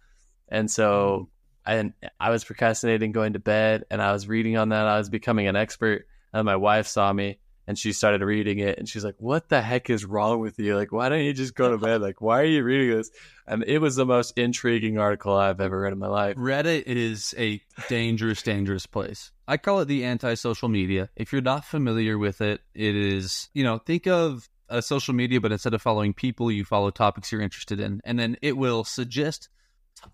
And 0.48 0.70
so 0.70 1.30
mm-hmm. 1.66 1.88
I 2.20 2.28
I 2.28 2.30
was 2.30 2.44
procrastinating 2.44 3.12
going 3.12 3.32
to 3.32 3.38
bed 3.38 3.84
and 3.90 4.02
I 4.02 4.12
was 4.12 4.28
reading 4.28 4.56
on 4.58 4.68
that. 4.68 4.86
I 4.86 4.98
was 4.98 5.08
becoming 5.08 5.46
an 5.46 5.56
expert. 5.56 6.06
And 6.32 6.44
my 6.44 6.56
wife 6.56 6.86
saw 6.86 7.12
me 7.12 7.38
and 7.66 7.78
she 7.78 7.92
started 7.92 8.22
reading 8.22 8.58
it 8.58 8.78
and 8.78 8.88
she's 8.88 9.04
like, 9.04 9.16
What 9.18 9.48
the 9.48 9.60
heck 9.60 9.90
is 9.90 10.04
wrong 10.04 10.40
with 10.40 10.58
you? 10.58 10.76
Like, 10.76 10.92
why 10.92 11.08
don't 11.08 11.24
you 11.24 11.32
just 11.32 11.54
go 11.54 11.70
to 11.70 11.78
bed? 11.86 12.00
Like, 12.00 12.20
why 12.20 12.40
are 12.40 12.46
you 12.46 12.62
reading 12.62 12.96
this? 12.96 13.10
And 13.46 13.64
it 13.64 13.78
was 13.78 13.96
the 13.96 14.06
most 14.06 14.38
intriguing 14.38 14.98
article 14.98 15.34
I've 15.34 15.60
ever 15.60 15.80
read 15.80 15.92
in 15.92 15.98
my 15.98 16.08
life. 16.08 16.36
Reddit 16.36 16.84
is 16.86 17.34
a 17.38 17.60
dangerous, 17.88 18.42
dangerous 18.42 18.86
place. 18.86 19.32
I 19.46 19.56
call 19.56 19.80
it 19.80 19.86
the 19.86 20.04
anti 20.04 20.34
social 20.34 20.68
media. 20.68 21.10
If 21.16 21.32
you're 21.32 21.42
not 21.42 21.64
familiar 21.64 22.18
with 22.18 22.40
it, 22.40 22.60
it 22.74 22.94
is, 22.94 23.48
you 23.52 23.64
know, 23.64 23.78
think 23.78 24.06
of 24.06 24.48
a 24.68 24.80
social 24.80 25.14
media, 25.14 25.40
but 25.40 25.52
instead 25.52 25.74
of 25.74 25.82
following 25.82 26.14
people, 26.14 26.50
you 26.50 26.64
follow 26.64 26.90
topics 26.90 27.30
you're 27.30 27.42
interested 27.42 27.80
in, 27.80 28.00
and 28.04 28.18
then 28.18 28.36
it 28.42 28.56
will 28.56 28.84
suggest 28.84 29.48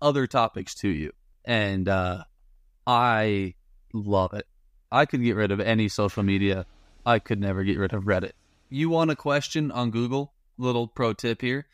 other 0.01 0.27
topics 0.27 0.75
to 0.75 0.89
you. 0.89 1.11
And 1.45 1.87
uh, 1.87 2.23
I 2.85 3.55
love 3.93 4.33
it. 4.33 4.45
I 4.91 5.05
could 5.05 5.23
get 5.23 5.35
rid 5.35 5.51
of 5.51 5.59
any 5.59 5.87
social 5.87 6.23
media. 6.23 6.65
I 7.05 7.19
could 7.19 7.39
never 7.39 7.63
get 7.63 7.77
rid 7.77 7.93
of 7.93 8.03
Reddit. 8.03 8.33
You 8.69 8.89
want 8.89 9.11
a 9.11 9.15
question 9.15 9.71
on 9.71 9.91
Google? 9.91 10.33
Little 10.57 10.87
pro 10.87 11.13
tip 11.13 11.41
here: 11.41 11.65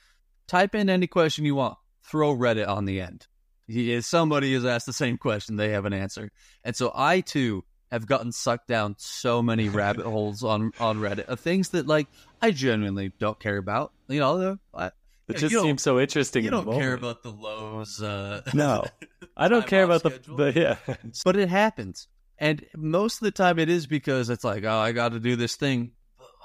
type 0.48 0.76
in 0.76 0.90
any 0.90 1.08
question 1.08 1.46
you 1.46 1.56
want. 1.56 1.78
Throw 2.04 2.36
Reddit 2.36 2.68
on 2.68 2.86
the 2.86 3.02
end. 3.02 3.28
If 3.68 4.06
somebody 4.06 4.54
has 4.54 4.66
asked 4.66 4.86
the 4.86 4.94
same 4.94 5.18
question, 5.18 5.58
they 5.58 5.70
have 5.70 5.86
an 5.86 5.94
answer. 5.94 6.32
And 6.64 6.76
so 6.76 6.92
I 6.96 7.20
too 7.20 7.66
have 7.92 8.06
gotten 8.06 8.32
sucked 8.32 8.68
down 8.68 8.96
so 8.98 9.42
many 9.42 9.70
rabbit 9.70 10.06
holes 10.06 10.44
on 10.44 10.72
on 10.80 11.00
Reddit 11.00 11.26
of 11.26 11.40
things 11.40 11.70
that 11.70 11.88
like 11.88 12.08
I 12.42 12.52
genuinely 12.52 13.12
don't 13.20 13.40
care 13.40 13.58
about. 13.58 13.92
You 14.08 14.20
know, 14.20 14.58
I, 14.74 14.92
it 15.28 15.38
just 15.38 15.54
seems 15.54 15.82
so 15.82 16.00
interesting. 16.00 16.46
You 16.46 16.52
don't 16.52 16.72
care 16.72 16.94
about 16.94 17.24
the 17.24 17.32
Lowe's. 17.32 18.02
Uh, 18.02 18.42
no, 18.54 18.86
I 19.38 19.50
don't 19.50 19.68
care 19.68 19.84
about 19.84 20.02
schedule. 20.02 20.38
the, 20.38 20.52
the 20.52 20.60
yeah. 20.60 20.96
but 21.26 21.36
it 21.36 21.50
happens, 21.50 22.08
and 22.40 22.66
most 22.76 23.16
of 23.16 23.26
the 23.26 23.32
time 23.32 23.60
it 23.60 23.70
is 23.70 23.88
because 23.88 24.30
it's 24.30 24.44
like, 24.44 24.64
oh, 24.64 24.78
I 24.78 24.92
got 24.92 25.14
to 25.14 25.20
do 25.20 25.36
this 25.36 25.56
thing. 25.56 25.92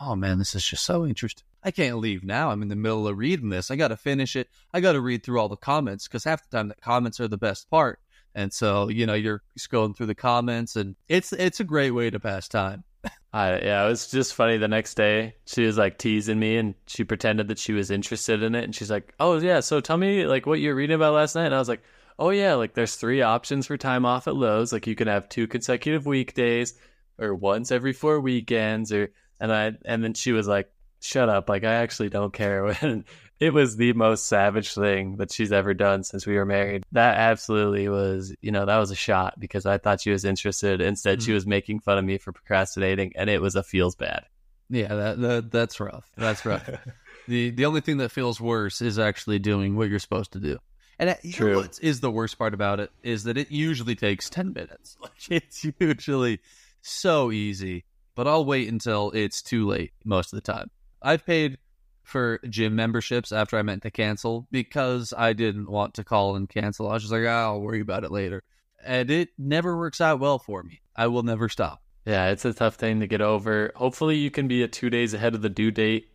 Oh 0.00 0.16
man, 0.16 0.38
this 0.38 0.54
is 0.54 0.64
just 0.64 0.84
so 0.84 1.06
interesting. 1.06 1.44
I 1.62 1.70
can't 1.70 1.98
leave 1.98 2.24
now. 2.24 2.50
I'm 2.50 2.62
in 2.62 2.68
the 2.68 2.76
middle 2.76 3.06
of 3.06 3.16
reading 3.16 3.50
this. 3.50 3.70
I 3.70 3.76
got 3.76 3.88
to 3.88 3.96
finish 3.96 4.34
it. 4.34 4.48
I 4.72 4.80
got 4.80 4.92
to 4.92 5.00
read 5.00 5.22
through 5.22 5.38
all 5.38 5.48
the 5.48 5.56
comments 5.56 6.08
because 6.08 6.24
half 6.24 6.42
the 6.48 6.56
time 6.56 6.68
the 6.68 6.74
comments 6.76 7.20
are 7.20 7.28
the 7.28 7.38
best 7.38 7.70
part. 7.70 8.00
And 8.34 8.52
so, 8.52 8.88
you 8.88 9.06
know, 9.06 9.14
you're 9.14 9.42
scrolling 9.58 9.96
through 9.96 10.06
the 10.06 10.14
comments 10.14 10.76
and 10.76 10.96
it's 11.08 11.32
it's 11.32 11.60
a 11.60 11.64
great 11.64 11.90
way 11.90 12.10
to 12.10 12.18
pass 12.18 12.48
time. 12.48 12.84
I, 13.32 13.58
yeah, 13.58 13.84
it 13.84 13.88
was 13.88 14.10
just 14.10 14.34
funny. 14.34 14.56
The 14.56 14.68
next 14.68 14.94
day, 14.94 15.34
she 15.46 15.64
was 15.64 15.78
like 15.78 15.98
teasing 15.98 16.38
me, 16.38 16.56
and 16.56 16.74
she 16.86 17.02
pretended 17.02 17.48
that 17.48 17.58
she 17.58 17.72
was 17.72 17.90
interested 17.90 18.42
in 18.42 18.54
it. 18.54 18.64
And 18.64 18.74
she's 18.74 18.90
like, 18.90 19.14
"Oh 19.18 19.38
yeah, 19.38 19.60
so 19.60 19.80
tell 19.80 19.96
me 19.96 20.26
like 20.26 20.46
what 20.46 20.60
you're 20.60 20.74
reading 20.74 20.94
about 20.94 21.14
last 21.14 21.34
night." 21.34 21.46
And 21.46 21.54
I 21.54 21.58
was 21.58 21.68
like, 21.68 21.82
"Oh 22.22 22.30
yeah, 22.30 22.54
like 22.54 22.74
there's 22.74 22.94
three 22.94 23.20
options 23.22 23.66
for 23.66 23.76
time 23.76 24.04
off 24.04 24.28
at 24.28 24.36
Lowe's. 24.36 24.72
Like 24.72 24.86
you 24.86 24.94
can 24.94 25.08
have 25.08 25.28
two 25.28 25.48
consecutive 25.48 26.06
weekdays, 26.06 26.74
or 27.18 27.34
once 27.34 27.72
every 27.72 27.92
four 27.92 28.20
weekends, 28.20 28.92
or." 28.92 29.12
And 29.40 29.52
I 29.52 29.72
and 29.84 30.04
then 30.04 30.14
she 30.14 30.30
was 30.30 30.46
like, 30.46 30.70
"Shut 31.00 31.28
up! 31.28 31.48
Like 31.48 31.64
I 31.64 31.74
actually 31.74 32.10
don't 32.10 32.32
care." 32.32 32.64
And 32.82 33.04
it 33.40 33.52
was 33.52 33.76
the 33.76 33.92
most 33.94 34.28
savage 34.28 34.72
thing 34.72 35.16
that 35.16 35.32
she's 35.32 35.50
ever 35.50 35.74
done 35.74 36.04
since 36.04 36.24
we 36.24 36.36
were 36.36 36.46
married. 36.46 36.84
That 36.92 37.18
absolutely 37.18 37.88
was, 37.88 38.32
you 38.40 38.52
know, 38.52 38.66
that 38.66 38.78
was 38.78 38.92
a 38.92 38.94
shot 38.94 39.34
because 39.40 39.66
I 39.66 39.78
thought 39.78 40.00
she 40.00 40.12
was 40.12 40.24
interested. 40.24 40.80
Instead, 40.80 41.18
mm-hmm. 41.18 41.26
she 41.26 41.32
was 41.32 41.44
making 41.44 41.80
fun 41.80 41.98
of 41.98 42.04
me 42.04 42.18
for 42.18 42.30
procrastinating, 42.30 43.14
and 43.16 43.28
it 43.28 43.42
was 43.42 43.56
a 43.56 43.64
feels 43.64 43.96
bad. 43.96 44.26
Yeah, 44.70 44.94
that, 44.94 45.20
that 45.20 45.50
that's 45.50 45.80
rough. 45.80 46.08
That's 46.16 46.46
rough. 46.46 46.70
the 47.26 47.50
The 47.50 47.64
only 47.64 47.80
thing 47.80 47.96
that 47.96 48.12
feels 48.12 48.40
worse 48.40 48.80
is 48.80 49.00
actually 49.00 49.40
doing 49.40 49.74
what 49.76 49.88
you're 49.88 49.98
supposed 49.98 50.34
to 50.34 50.38
do. 50.38 50.58
And 51.02 51.10
uh, 51.10 51.14
True. 51.32 51.56
what 51.56 51.80
is 51.82 51.98
the 51.98 52.12
worst 52.12 52.38
part 52.38 52.54
about 52.54 52.78
it 52.78 52.92
is 53.02 53.24
that 53.24 53.36
it 53.36 53.50
usually 53.50 53.96
takes 53.96 54.30
ten 54.30 54.52
minutes. 54.52 54.96
Like 55.02 55.30
it's 55.30 55.66
usually 55.80 56.38
so 56.80 57.32
easy, 57.32 57.84
but 58.14 58.28
I'll 58.28 58.44
wait 58.44 58.68
until 58.68 59.10
it's 59.10 59.42
too 59.42 59.66
late 59.66 59.90
most 60.04 60.32
of 60.32 60.36
the 60.36 60.52
time. 60.52 60.70
I've 61.02 61.26
paid 61.26 61.58
for 62.04 62.38
gym 62.48 62.76
memberships 62.76 63.32
after 63.32 63.58
I 63.58 63.62
meant 63.62 63.82
to 63.82 63.90
cancel 63.90 64.46
because 64.52 65.12
I 65.16 65.32
didn't 65.32 65.68
want 65.68 65.94
to 65.94 66.04
call 66.04 66.36
and 66.36 66.48
cancel. 66.48 66.88
I 66.88 66.92
was 66.92 67.02
just 67.02 67.12
like, 67.12 67.22
oh, 67.22 67.26
I'll 67.26 67.60
worry 67.60 67.80
about 67.80 68.04
it 68.04 68.12
later. 68.12 68.44
And 68.84 69.10
it 69.10 69.30
never 69.36 69.76
works 69.76 70.00
out 70.00 70.20
well 70.20 70.38
for 70.38 70.62
me. 70.62 70.82
I 70.94 71.08
will 71.08 71.24
never 71.24 71.48
stop. 71.48 71.82
Yeah, 72.06 72.30
it's 72.30 72.44
a 72.44 72.52
tough 72.52 72.76
thing 72.76 73.00
to 73.00 73.08
get 73.08 73.20
over. 73.20 73.72
Hopefully, 73.74 74.18
you 74.18 74.30
can 74.30 74.46
be 74.46 74.62
a 74.62 74.68
two 74.68 74.88
days 74.88 75.14
ahead 75.14 75.34
of 75.34 75.42
the 75.42 75.48
due 75.48 75.72
date 75.72 76.10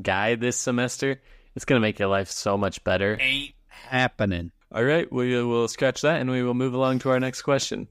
guy 0.00 0.36
this 0.36 0.56
semester. 0.56 1.20
It's 1.56 1.64
going 1.64 1.80
to 1.80 1.84
make 1.84 1.98
your 1.98 2.08
life 2.08 2.30
so 2.30 2.56
much 2.56 2.84
better. 2.84 3.18
Ain't 3.20 3.54
happening. 3.88 4.52
All 4.72 4.84
right, 4.84 5.10
we 5.10 5.42
will 5.42 5.68
scratch 5.68 6.02
that 6.02 6.20
and 6.20 6.30
we 6.30 6.42
will 6.42 6.54
move 6.54 6.74
along 6.74 6.98
to 7.00 7.10
our 7.10 7.20
next 7.20 7.42
question. 7.42 7.88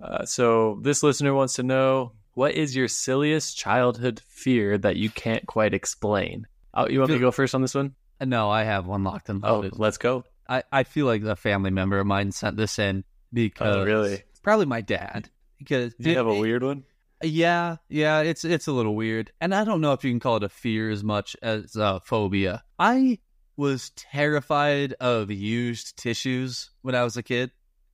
Uh, 0.00 0.24
so, 0.24 0.78
this 0.82 1.02
listener 1.02 1.34
wants 1.34 1.54
to 1.54 1.62
know 1.62 2.12
what 2.34 2.54
is 2.54 2.74
your 2.74 2.88
silliest 2.88 3.56
childhood 3.56 4.22
fear 4.28 4.78
that 4.78 4.96
you 4.96 5.10
can't 5.10 5.46
quite 5.46 5.74
explain? 5.74 6.46
Oh, 6.72 6.88
you 6.88 7.00
want 7.00 7.10
me 7.10 7.18
to 7.18 7.20
go 7.20 7.30
first 7.30 7.54
on 7.54 7.60
this 7.60 7.74
one? 7.74 7.94
No, 8.20 8.48
I 8.48 8.62
have 8.62 8.86
one 8.86 9.04
locked 9.04 9.28
and 9.28 9.44
oh, 9.44 9.56
loaded. 9.56 9.72
Oh, 9.74 9.76
let's 9.78 9.98
go. 9.98 10.24
I, 10.48 10.62
I 10.72 10.84
feel 10.84 11.06
like 11.06 11.22
a 11.22 11.36
family 11.36 11.70
member 11.70 11.98
of 11.98 12.06
mine 12.06 12.32
sent 12.32 12.56
this 12.56 12.78
in 12.78 13.04
because 13.32 13.76
oh, 13.76 13.84
really? 13.84 14.22
Probably 14.42 14.66
my 14.66 14.80
dad. 14.80 15.28
Because 15.58 15.94
Do 15.94 16.08
you 16.08 16.16
have 16.16 16.26
a 16.26 16.34
weird 16.34 16.62
one? 16.62 16.84
Yeah, 17.22 17.76
yeah, 17.88 18.20
it's 18.20 18.46
it's 18.46 18.66
a 18.66 18.72
little 18.72 18.96
weird, 18.96 19.30
and 19.42 19.54
I 19.54 19.64
don't 19.64 19.82
know 19.82 19.92
if 19.92 20.02
you 20.02 20.10
can 20.10 20.20
call 20.20 20.38
it 20.38 20.42
a 20.42 20.48
fear 20.48 20.88
as 20.88 21.04
much 21.04 21.36
as 21.42 21.76
a 21.76 22.00
phobia. 22.00 22.64
I 22.78 23.18
was 23.60 23.90
terrified 23.90 24.94
of 25.00 25.30
used 25.30 25.98
tissues 25.98 26.70
when 26.80 26.94
I 26.94 27.04
was 27.04 27.18
a 27.18 27.22
kid. 27.22 27.50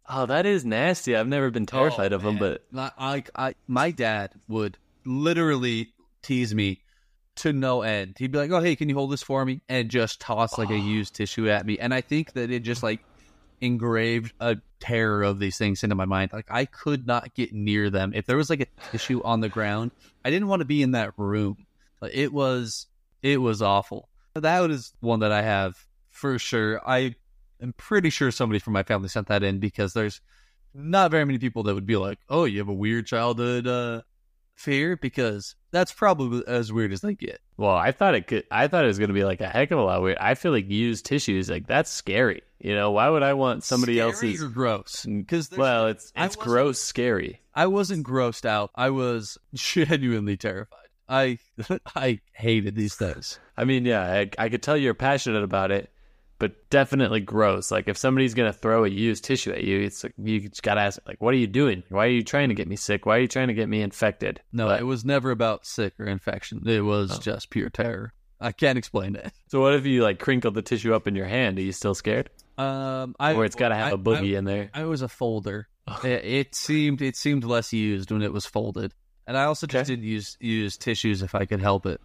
Oh, 0.08 0.24
that 0.26 0.46
is 0.46 0.64
nasty. 0.64 1.16
I've 1.16 1.26
never 1.26 1.50
been 1.50 1.64
oh, 1.64 1.78
terrified 1.78 2.12
oh, 2.12 2.16
of 2.16 2.22
them, 2.22 2.38
but 2.38 2.64
I, 2.74 2.92
I, 2.96 3.24
I, 3.34 3.54
my 3.66 3.90
dad 3.90 4.30
would 4.46 4.78
literally 5.04 5.92
tease 6.22 6.54
me 6.54 6.82
to 7.36 7.52
no 7.52 7.82
end. 7.82 8.14
He'd 8.16 8.30
be 8.30 8.38
like, 8.38 8.52
"Oh, 8.52 8.60
hey, 8.60 8.76
can 8.76 8.88
you 8.88 8.94
hold 8.94 9.10
this 9.10 9.24
for 9.24 9.44
me?" 9.44 9.60
and 9.68 9.88
just 9.88 10.20
toss 10.20 10.56
like 10.56 10.70
a 10.70 10.78
used 10.78 11.16
tissue 11.16 11.50
at 11.50 11.66
me. 11.66 11.80
And 11.80 11.92
I 11.92 12.00
think 12.00 12.34
that 12.34 12.52
it 12.52 12.60
just 12.60 12.84
like 12.84 13.00
engraved 13.60 14.34
a 14.38 14.58
terror 14.78 15.24
of 15.24 15.40
these 15.40 15.58
things 15.58 15.82
into 15.82 15.96
my 15.96 16.04
mind. 16.04 16.32
Like 16.32 16.46
I 16.48 16.66
could 16.66 17.08
not 17.08 17.34
get 17.34 17.52
near 17.52 17.90
them. 17.90 18.12
If 18.14 18.26
there 18.26 18.36
was 18.36 18.50
like 18.50 18.60
a 18.60 18.90
tissue 18.92 19.20
on 19.24 19.40
the 19.40 19.48
ground, 19.48 19.90
I 20.24 20.30
didn't 20.30 20.46
want 20.46 20.60
to 20.60 20.66
be 20.66 20.80
in 20.82 20.92
that 20.92 21.14
room. 21.16 21.66
Like, 22.00 22.14
It 22.14 22.32
was 22.32 22.86
it 23.20 23.38
was 23.38 23.62
awful. 23.62 24.08
That 24.40 24.70
is 24.70 24.92
one 25.00 25.20
that 25.20 25.32
I 25.32 25.42
have 25.42 25.76
for 26.10 26.38
sure. 26.38 26.80
I 26.88 27.14
am 27.60 27.72
pretty 27.76 28.10
sure 28.10 28.30
somebody 28.30 28.58
from 28.58 28.72
my 28.72 28.82
family 28.82 29.08
sent 29.08 29.28
that 29.28 29.42
in 29.42 29.58
because 29.58 29.92
there's 29.92 30.20
not 30.74 31.10
very 31.10 31.24
many 31.24 31.38
people 31.38 31.62
that 31.64 31.74
would 31.74 31.86
be 31.86 31.96
like, 31.96 32.18
"Oh, 32.28 32.44
you 32.44 32.58
have 32.58 32.68
a 32.68 32.74
weird 32.74 33.06
childhood 33.06 33.66
uh, 33.66 34.02
fear," 34.54 34.96
because 34.96 35.54
that's 35.70 35.92
probably 35.92 36.42
as 36.46 36.72
weird 36.72 36.92
as 36.92 37.00
they 37.00 37.14
get. 37.14 37.40
Well, 37.56 37.74
I 37.74 37.92
thought 37.92 38.14
it 38.14 38.26
could. 38.26 38.44
I 38.50 38.68
thought 38.68 38.84
it 38.84 38.88
was 38.88 38.98
going 38.98 39.08
to 39.08 39.14
be 39.14 39.24
like 39.24 39.40
a 39.40 39.48
heck 39.48 39.70
of 39.70 39.78
a 39.78 39.82
lot 39.82 40.02
weird. 40.02 40.18
I 40.18 40.34
feel 40.34 40.52
like 40.52 40.68
used 40.68 41.06
tissues, 41.06 41.48
like 41.48 41.66
that's 41.66 41.90
scary. 41.90 42.42
You 42.58 42.74
know, 42.74 42.90
why 42.90 43.08
would 43.08 43.22
I 43.22 43.34
want 43.34 43.64
somebody 43.64 43.96
Scary 43.96 44.08
else's? 44.10 44.44
gross? 44.44 45.04
Because 45.06 45.50
Well, 45.50 45.88
it's 45.88 46.12
it's 46.16 46.36
gross, 46.36 46.80
scary. 46.80 47.40
I 47.54 47.66
wasn't 47.66 48.06
grossed 48.06 48.44
out. 48.44 48.70
I 48.74 48.90
was 48.90 49.38
genuinely 49.54 50.36
terrified. 50.36 50.85
I 51.08 51.38
I 51.96 52.20
hated 52.32 52.74
these 52.74 52.94
things. 52.94 53.38
I 53.56 53.64
mean, 53.64 53.84
yeah, 53.84 54.02
I, 54.02 54.30
I 54.38 54.48
could 54.48 54.62
tell 54.62 54.76
you're 54.76 54.94
passionate 54.94 55.42
about 55.42 55.70
it, 55.70 55.90
but 56.38 56.68
definitely 56.70 57.20
gross. 57.20 57.70
Like 57.70 57.88
if 57.88 57.96
somebody's 57.96 58.34
gonna 58.34 58.52
throw 58.52 58.84
a 58.84 58.88
used 58.88 59.24
tissue 59.24 59.52
at 59.52 59.64
you, 59.64 59.80
it's 59.80 60.02
like 60.04 60.14
you 60.22 60.48
just 60.48 60.62
gotta 60.62 60.80
ask, 60.80 60.98
like, 61.06 61.20
what 61.20 61.32
are 61.34 61.38
you 61.38 61.46
doing? 61.46 61.82
Why 61.88 62.06
are 62.06 62.10
you 62.10 62.22
trying 62.24 62.48
to 62.50 62.54
get 62.54 62.68
me 62.68 62.76
sick? 62.76 63.06
Why 63.06 63.16
are 63.18 63.20
you 63.20 63.28
trying 63.28 63.48
to 63.48 63.54
get 63.54 63.68
me 63.68 63.82
infected? 63.82 64.40
No, 64.52 64.66
But- 64.66 64.80
it 64.80 64.84
was 64.84 65.04
never 65.04 65.30
about 65.30 65.64
sick 65.66 65.94
or 65.98 66.06
infection. 66.06 66.68
It 66.68 66.80
was 66.82 67.12
Oh. 67.16 67.20
just 67.20 67.50
pure 67.50 67.70
terror. 67.70 68.12
I 68.40 68.52
can't 68.52 68.76
explain 68.78 69.16
it. 69.16 69.32
So 69.48 69.60
what 69.60 69.74
if 69.74 69.86
you 69.86 70.02
like 70.02 70.18
crinkled 70.18 70.54
the 70.54 70.60
tissue 70.62 70.92
up 70.92 71.06
in 71.06 71.14
your 71.14 71.26
hand? 71.26 71.56
Are 71.58 71.62
you 71.62 71.72
still 71.72 71.94
scared? 71.94 72.28
Um, 72.58 73.14
I 73.20 73.32
or 73.34 73.44
it's 73.44 73.54
got 73.54 73.68
to 73.68 73.74
have 73.76 73.92
I- 73.92 73.94
a 73.94 73.98
boogie 73.98 74.36
in 74.36 74.44
there. 74.44 74.70
I, 74.74 74.82
I 74.82 74.84
was 74.86 75.02
a 75.02 75.08
folder. 75.08 75.68
It, 76.04 76.24
it 76.24 76.54
seemed 76.56 77.00
it 77.00 77.14
seemed 77.16 77.44
less 77.44 77.72
used 77.72 78.10
when 78.10 78.20
it 78.22 78.32
was 78.32 78.44
folded, 78.44 78.92
and 79.26 79.36
I 79.36 79.44
also 79.44 79.66
just 79.66 79.88
Okay. 79.88 79.94
didn't 79.96 80.04
use 80.08 80.36
use 80.40 80.76
tissues 80.76 81.22
if 81.22 81.34
I 81.34 81.44
could 81.46 81.60
help 81.60 81.86
it. 81.86 82.00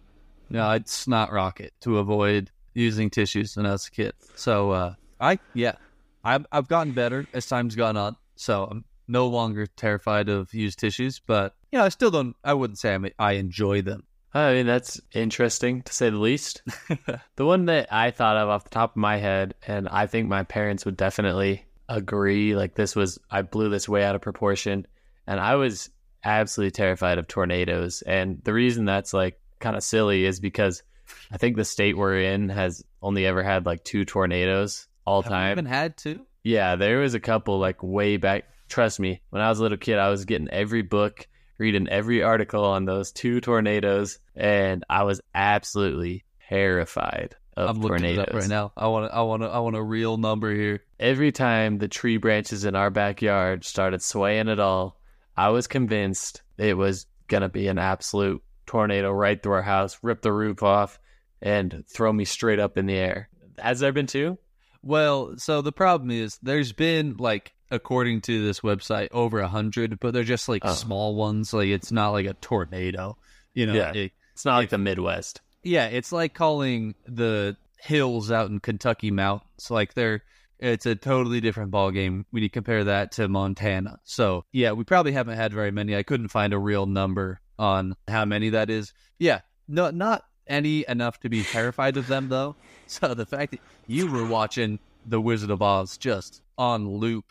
No, 0.50 0.66
I'd 0.66 0.88
snot 0.88 1.32
rocket 1.32 1.72
to 1.82 1.98
avoid 1.98 2.50
using 2.74 3.10
tissues 3.10 3.56
when 3.56 3.66
I 3.66 3.72
was 3.72 3.86
a 3.86 3.90
kid. 3.90 4.12
So 4.34 4.70
uh, 4.72 4.94
I 5.20 5.38
yeah, 5.54 5.76
I've 6.24 6.46
I've 6.52 6.68
gotten 6.68 6.92
better 6.92 7.26
as 7.32 7.46
time's 7.46 7.74
gone 7.76 7.96
on. 7.96 8.16
So 8.36 8.64
I'm 8.64 8.84
no 9.08 9.26
longer 9.26 9.66
terrified 9.66 10.28
of 10.28 10.52
used 10.54 10.78
tissues, 10.78 11.20
but 11.24 11.54
you 11.70 11.78
know, 11.78 11.84
I 11.84 11.88
still 11.90 12.10
don't. 12.10 12.36
I 12.44 12.54
wouldn't 12.54 12.78
say 12.78 12.94
I'm, 12.94 13.06
I 13.18 13.32
enjoy 13.32 13.82
them. 13.82 14.04
I 14.34 14.54
mean, 14.54 14.66
that's 14.66 14.98
interesting 15.12 15.82
to 15.82 15.92
say 15.92 16.08
the 16.08 16.16
least. 16.16 16.62
the 17.36 17.44
one 17.44 17.66
that 17.66 17.92
I 17.92 18.10
thought 18.10 18.38
of 18.38 18.48
off 18.48 18.64
the 18.64 18.70
top 18.70 18.92
of 18.92 18.96
my 18.96 19.18
head, 19.18 19.54
and 19.66 19.86
I 19.88 20.06
think 20.06 20.26
my 20.26 20.42
parents 20.42 20.86
would 20.86 20.96
definitely 20.96 21.66
agree, 21.90 22.56
like 22.56 22.74
this 22.74 22.96
was, 22.96 23.18
I 23.30 23.42
blew 23.42 23.68
this 23.68 23.90
way 23.90 24.04
out 24.04 24.14
of 24.14 24.22
proportion. 24.22 24.86
And 25.26 25.38
I 25.38 25.56
was 25.56 25.90
absolutely 26.24 26.70
terrified 26.72 27.18
of 27.18 27.28
tornadoes. 27.28 28.02
And 28.02 28.40
the 28.44 28.52
reason 28.52 28.84
that's 28.84 29.12
like 29.12 29.38
kind 29.60 29.76
of 29.76 29.82
silly 29.82 30.24
is 30.24 30.40
because 30.40 30.82
I 31.30 31.36
think 31.36 31.56
the 31.56 31.64
state 31.64 31.96
we're 31.96 32.20
in 32.20 32.48
has 32.48 32.84
only 33.02 33.26
ever 33.26 33.42
had 33.42 33.66
like 33.66 33.84
two 33.84 34.04
tornadoes 34.04 34.86
all 35.04 35.22
Have 35.22 35.30
time. 35.32 35.52
even 35.52 35.66
had 35.66 35.96
two? 35.96 36.20
Yeah, 36.44 36.76
there 36.76 36.98
was 37.00 37.14
a 37.14 37.20
couple 37.20 37.58
like 37.58 37.82
way 37.82 38.16
back. 38.16 38.44
Trust 38.68 38.98
me, 39.00 39.20
when 39.30 39.42
I 39.42 39.48
was 39.48 39.58
a 39.58 39.62
little 39.62 39.78
kid, 39.78 39.98
I 39.98 40.08
was 40.10 40.24
getting 40.24 40.48
every 40.48 40.82
book, 40.82 41.26
reading 41.58 41.88
every 41.88 42.22
article 42.22 42.64
on 42.64 42.84
those 42.86 43.12
two 43.12 43.40
tornadoes, 43.40 44.18
and 44.34 44.84
I 44.88 45.02
was 45.04 45.20
absolutely 45.34 46.24
terrified 46.48 47.34
of 47.56 47.68
I'm 47.70 47.76
looking 47.82 47.98
tornadoes. 47.98 48.34
right 48.34 48.48
now. 48.48 48.72
I 48.76 48.86
want. 48.88 49.12
I 49.12 49.20
want. 49.22 49.42
I 49.42 49.58
want 49.58 49.76
a 49.76 49.82
real 49.82 50.16
number 50.16 50.54
here. 50.54 50.80
Every 50.98 51.32
time 51.32 51.78
the 51.78 51.88
tree 51.88 52.16
branches 52.16 52.64
in 52.64 52.74
our 52.74 52.88
backyard 52.90 53.64
started 53.64 54.02
swaying 54.02 54.48
at 54.48 54.58
all, 54.58 54.96
I 55.36 55.48
was 55.50 55.66
convinced 55.66 56.42
it 56.58 56.76
was 56.76 57.06
gonna 57.28 57.48
be 57.48 57.68
an 57.68 57.78
absolute 57.78 58.42
tornado 58.66 59.10
right 59.10 59.42
through 59.42 59.52
our 59.54 59.62
house, 59.62 59.98
rip 60.02 60.22
the 60.22 60.32
roof 60.32 60.62
off, 60.62 60.98
and 61.40 61.84
throw 61.92 62.12
me 62.12 62.24
straight 62.24 62.58
up 62.58 62.76
in 62.78 62.86
the 62.86 62.94
air. 62.94 63.28
Has 63.58 63.80
there 63.80 63.92
been 63.92 64.06
two? 64.06 64.38
Well, 64.82 65.34
so 65.36 65.62
the 65.62 65.72
problem 65.72 66.10
is 66.10 66.38
there's 66.42 66.72
been 66.72 67.16
like 67.18 67.52
according 67.70 68.20
to 68.22 68.44
this 68.44 68.60
website 68.60 69.08
over 69.12 69.40
a 69.40 69.48
hundred, 69.48 69.98
but 70.00 70.12
they're 70.12 70.24
just 70.24 70.48
like 70.48 70.62
Oh. 70.64 70.72
small 70.74 71.14
ones. 71.14 71.52
Like 71.54 71.68
it's 71.68 71.90
not 71.92 72.10
like 72.10 72.26
a 72.26 72.34
tornado. 72.34 73.16
You 73.54 73.66
know. 73.66 73.74
Yeah. 73.74 73.92
it- 73.92 74.12
It's 74.32 74.44
not 74.44 74.56
like 74.56 74.70
the 74.70 74.78
Midwest. 74.78 75.40
yeah, 75.62 75.86
it's 75.86 76.10
like 76.12 76.34
calling 76.34 76.94
the 77.06 77.56
hills 77.80 78.30
out 78.30 78.48
in 78.50 78.60
Kentucky 78.60 79.10
mountains. 79.10 79.70
Like 79.70 79.94
they're 79.94 80.22
it's 80.62 80.86
a 80.86 80.94
totally 80.94 81.40
different 81.40 81.72
ballgame 81.72 82.24
when 82.30 82.42
you 82.42 82.48
compare 82.48 82.84
that 82.84 83.12
to 83.12 83.28
Montana. 83.28 83.98
So 84.04 84.44
yeah, 84.52 84.72
we 84.72 84.84
probably 84.84 85.12
haven't 85.12 85.36
had 85.36 85.52
very 85.52 85.72
many. 85.72 85.96
I 85.96 86.04
couldn't 86.04 86.28
find 86.28 86.52
a 86.52 86.58
real 86.58 86.86
number 86.86 87.40
on 87.58 87.96
how 88.06 88.24
many 88.24 88.50
that 88.50 88.70
is. 88.70 88.94
Yeah, 89.18 89.40
no, 89.66 89.90
not 89.90 90.22
any 90.46 90.84
enough 90.88 91.18
to 91.20 91.28
be 91.28 91.42
terrified 91.42 91.96
of 91.96 92.06
them 92.06 92.28
though. 92.28 92.56
So 92.88 93.14
the 93.14 93.24
fact 93.24 93.52
that 93.52 93.60
you 93.86 94.10
were 94.10 94.26
watching 94.26 94.78
The 95.06 95.18
Wizard 95.18 95.50
of 95.50 95.62
Oz 95.62 95.96
just 95.96 96.42
on 96.58 96.86
loop, 96.86 97.24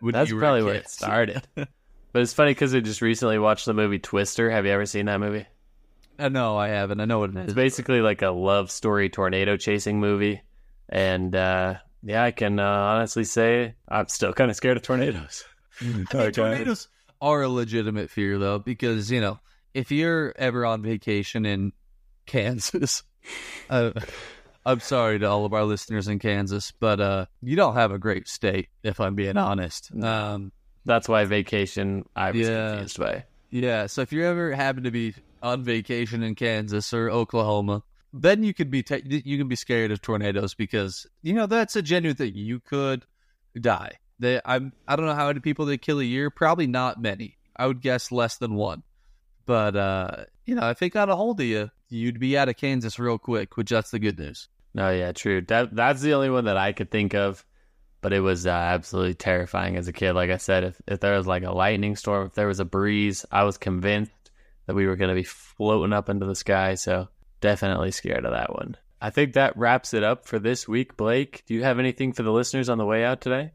when 0.00 0.12
that's 0.12 0.32
probably 0.32 0.64
where 0.64 0.74
it 0.74 0.90
started. 0.90 1.46
but 1.54 1.68
it's 2.14 2.32
funny 2.32 2.50
because 2.50 2.74
I 2.74 2.80
just 2.80 3.00
recently 3.00 3.38
watched 3.38 3.66
the 3.66 3.74
movie 3.74 4.00
Twister. 4.00 4.50
Have 4.50 4.66
you 4.66 4.72
ever 4.72 4.84
seen 4.86 5.06
that 5.06 5.20
movie? 5.20 5.46
Uh, 6.18 6.30
no, 6.30 6.56
I 6.56 6.68
haven't. 6.68 7.00
I 7.00 7.04
know 7.04 7.20
what 7.20 7.30
it 7.30 7.36
It's 7.36 7.52
basically 7.52 8.00
like 8.00 8.22
a 8.22 8.30
love 8.30 8.72
story 8.72 9.08
tornado 9.08 9.56
chasing 9.56 10.00
movie. 10.00 10.42
And 10.88 11.36
uh, 11.36 11.76
yeah, 12.02 12.22
I 12.24 12.30
can 12.30 12.58
uh, 12.58 12.64
honestly 12.66 13.24
say 13.24 13.74
I'm 13.88 14.08
still 14.08 14.32
kind 14.32 14.50
of 14.50 14.56
scared 14.56 14.76
of 14.76 14.82
tornadoes. 14.82 15.44
I 15.80 15.84
think 16.04 16.34
tornadoes 16.34 16.88
are 17.20 17.42
a 17.42 17.48
legitimate 17.48 18.10
fear 18.10 18.38
though, 18.38 18.58
because 18.58 19.10
you 19.10 19.20
know 19.20 19.38
if 19.74 19.90
you're 19.90 20.32
ever 20.36 20.66
on 20.66 20.82
vacation 20.82 21.46
in 21.46 21.72
Kansas, 22.26 23.02
uh, 23.70 23.92
I'm 24.64 24.80
sorry 24.80 25.18
to 25.18 25.26
all 25.26 25.44
of 25.44 25.52
our 25.52 25.64
listeners 25.64 26.08
in 26.08 26.18
Kansas, 26.18 26.72
but 26.78 27.00
uh, 27.00 27.26
you 27.40 27.56
don't 27.56 27.74
have 27.74 27.90
a 27.90 27.98
great 27.98 28.28
state, 28.28 28.68
if 28.82 29.00
I'm 29.00 29.14
being 29.14 29.36
honest. 29.36 29.90
Um, 30.00 30.52
That's 30.84 31.08
why 31.08 31.24
vacation 31.24 32.04
I 32.14 32.30
was 32.30 32.46
Yeah. 32.48 32.70
confused 32.70 32.98
by. 33.00 33.24
yeah, 33.50 33.86
so 33.86 34.02
if 34.02 34.12
you 34.12 34.24
ever 34.24 34.52
happen 34.54 34.84
to 34.84 34.90
be 34.90 35.14
on 35.42 35.62
vacation 35.64 36.22
in 36.22 36.34
Kansas 36.36 36.92
or 36.92 37.10
Oklahoma, 37.10 37.82
then 38.12 38.44
you 38.44 38.52
could 38.52 38.70
be 38.70 38.84
you 39.06 39.38
can 39.38 39.48
be 39.48 39.56
scared 39.56 39.90
of 39.90 40.02
tornadoes 40.02 40.54
because 40.54 41.06
you 41.22 41.32
know 41.32 41.46
that's 41.46 41.76
a 41.76 41.82
genuine 41.82 42.16
thing. 42.16 42.32
You 42.34 42.60
could 42.60 43.04
die. 43.58 43.92
They, 44.18 44.40
I'm 44.44 44.72
I 44.86 44.96
don't 44.96 45.06
know 45.06 45.14
how 45.14 45.28
many 45.28 45.40
people 45.40 45.66
they 45.66 45.78
kill 45.78 46.00
a 46.00 46.04
year. 46.04 46.30
Probably 46.30 46.66
not 46.66 47.00
many. 47.00 47.38
I 47.56 47.66
would 47.66 47.80
guess 47.80 48.12
less 48.12 48.36
than 48.36 48.54
one. 48.54 48.82
But 49.46 49.76
uh, 49.76 50.24
you 50.46 50.54
know, 50.54 50.70
if 50.70 50.82
it 50.82 50.90
got 50.90 51.08
a 51.08 51.16
hold 51.16 51.40
of 51.40 51.46
you, 51.46 51.70
you'd 51.88 52.20
be 52.20 52.36
out 52.36 52.48
of 52.48 52.56
Kansas 52.56 52.98
real 52.98 53.18
quick. 53.18 53.56
Which 53.56 53.70
that's 53.70 53.90
the 53.90 53.98
good 53.98 54.18
news. 54.18 54.48
No, 54.74 54.90
yeah, 54.90 55.12
true. 55.12 55.42
That 55.42 55.74
that's 55.74 56.02
the 56.02 56.14
only 56.14 56.30
one 56.30 56.44
that 56.44 56.56
I 56.56 56.72
could 56.72 56.90
think 56.90 57.14
of. 57.14 57.44
But 58.00 58.12
it 58.12 58.20
was 58.20 58.46
uh, 58.46 58.50
absolutely 58.50 59.14
terrifying 59.14 59.76
as 59.76 59.86
a 59.86 59.92
kid. 59.92 60.14
Like 60.14 60.30
I 60.30 60.36
said, 60.38 60.64
if, 60.64 60.80
if 60.88 60.98
there 60.98 61.16
was 61.16 61.26
like 61.26 61.44
a 61.44 61.52
lightning 61.52 61.94
storm, 61.94 62.26
if 62.26 62.34
there 62.34 62.48
was 62.48 62.58
a 62.58 62.64
breeze, 62.64 63.24
I 63.30 63.44
was 63.44 63.58
convinced 63.58 64.10
that 64.66 64.74
we 64.74 64.86
were 64.86 64.96
going 64.96 65.10
to 65.10 65.14
be 65.14 65.22
floating 65.22 65.92
up 65.92 66.08
into 66.08 66.26
the 66.26 66.34
sky. 66.34 66.74
So 66.74 67.08
definitely 67.42 67.90
scared 67.90 68.24
of 68.24 68.32
that 68.32 68.54
one. 68.54 68.76
I 69.02 69.10
think 69.10 69.34
that 69.34 69.56
wraps 69.58 69.92
it 69.92 70.02
up 70.02 70.26
for 70.26 70.38
this 70.38 70.66
week. 70.66 70.96
Blake, 70.96 71.42
do 71.46 71.52
you 71.54 71.64
have 71.64 71.78
anything 71.78 72.14
for 72.14 72.22
the 72.22 72.32
listeners 72.32 72.70
on 72.70 72.78
the 72.78 72.86
way 72.86 73.04
out 73.04 73.20
today? 73.20 73.50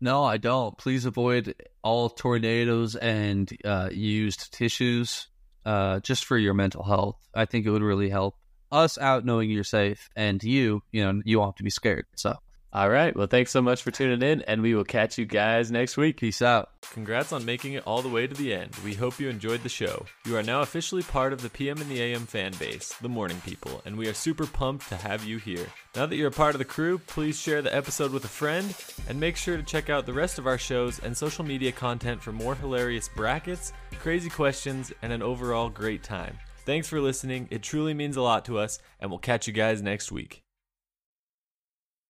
No, 0.00 0.22
I 0.24 0.38
don't. 0.38 0.78
Please 0.78 1.04
avoid 1.04 1.54
all 1.82 2.08
tornadoes 2.08 2.94
and 2.94 3.50
uh, 3.64 3.90
used 3.92 4.52
tissues, 4.52 5.28
uh, 5.66 6.00
just 6.00 6.24
for 6.24 6.38
your 6.38 6.54
mental 6.54 6.84
health. 6.84 7.16
I 7.34 7.44
think 7.44 7.66
it 7.66 7.70
would 7.70 7.82
really 7.82 8.08
help 8.08 8.36
us 8.70 8.96
out 8.96 9.24
knowing 9.24 9.50
you're 9.50 9.64
safe, 9.64 10.08
and 10.16 10.42
you, 10.42 10.82
you 10.92 11.04
know, 11.04 11.20
you 11.24 11.38
won't 11.38 11.48
have 11.48 11.56
to 11.56 11.64
be 11.64 11.70
scared. 11.70 12.06
So, 12.16 12.36
All 12.74 12.90
right. 12.90 13.14
Well, 13.14 13.28
thanks 13.28 13.52
so 13.52 13.62
much 13.62 13.82
for 13.82 13.92
tuning 13.92 14.28
in, 14.28 14.42
and 14.42 14.60
we 14.60 14.74
will 14.74 14.82
catch 14.82 15.16
you 15.16 15.26
guys 15.26 15.70
next 15.70 15.96
week. 15.96 16.16
peace 16.16 16.42
out. 16.42 16.70
Congrats 16.92 17.32
on 17.32 17.44
making 17.44 17.74
it 17.74 17.86
all 17.86 18.02
the 18.02 18.08
way 18.08 18.26
to 18.26 18.34
the 18.34 18.52
end. 18.52 18.74
We 18.84 18.94
hope 18.94 19.20
you 19.20 19.28
enjoyed 19.28 19.62
the 19.62 19.68
show. 19.68 20.04
You 20.24 20.36
are 20.36 20.42
now 20.42 20.60
officially 20.60 21.04
part 21.04 21.32
of 21.32 21.40
the 21.40 21.50
PM 21.50 21.80
and 21.80 21.88
the 21.88 22.02
AM 22.02 22.26
fan 22.26 22.50
base, 22.58 22.92
the 23.00 23.08
morning 23.08 23.40
people, 23.46 23.80
and 23.84 23.96
we 23.96 24.08
are 24.08 24.12
super 24.12 24.44
pumped 24.44 24.88
to 24.88 24.96
have 24.96 25.22
you 25.22 25.38
here. 25.38 25.66
Now 25.94 26.06
that 26.06 26.16
you're 26.16 26.28
a 26.28 26.32
part 26.32 26.56
of 26.56 26.58
the 26.58 26.64
crew, 26.64 26.98
please 26.98 27.38
share 27.38 27.62
the 27.62 27.74
episode 27.74 28.10
with 28.10 28.24
a 28.24 28.28
friend 28.28 28.74
and 29.08 29.20
make 29.20 29.36
sure 29.36 29.56
to 29.56 29.62
check 29.62 29.88
out 29.88 30.04
the 30.04 30.12
rest 30.12 30.40
of 30.40 30.48
our 30.48 30.58
shows 30.58 30.98
and 30.98 31.16
social 31.16 31.44
media 31.44 31.70
content 31.70 32.20
for 32.20 32.32
more 32.32 32.56
hilarious 32.56 33.08
brackets, 33.14 33.72
crazy 34.00 34.28
questions, 34.28 34.92
and 35.02 35.12
an 35.12 35.22
overall 35.22 35.68
great 35.68 36.02
time. 36.02 36.36
Thanks 36.66 36.88
for 36.88 37.00
listening. 37.00 37.46
It 37.52 37.62
truly 37.62 37.94
means 37.94 38.16
a 38.16 38.22
lot 38.22 38.44
to 38.46 38.58
us, 38.58 38.80
and 38.98 39.10
we'll 39.10 39.20
catch 39.20 39.46
you 39.46 39.52
guys 39.52 39.80
next 39.80 40.10
week. 40.10 40.43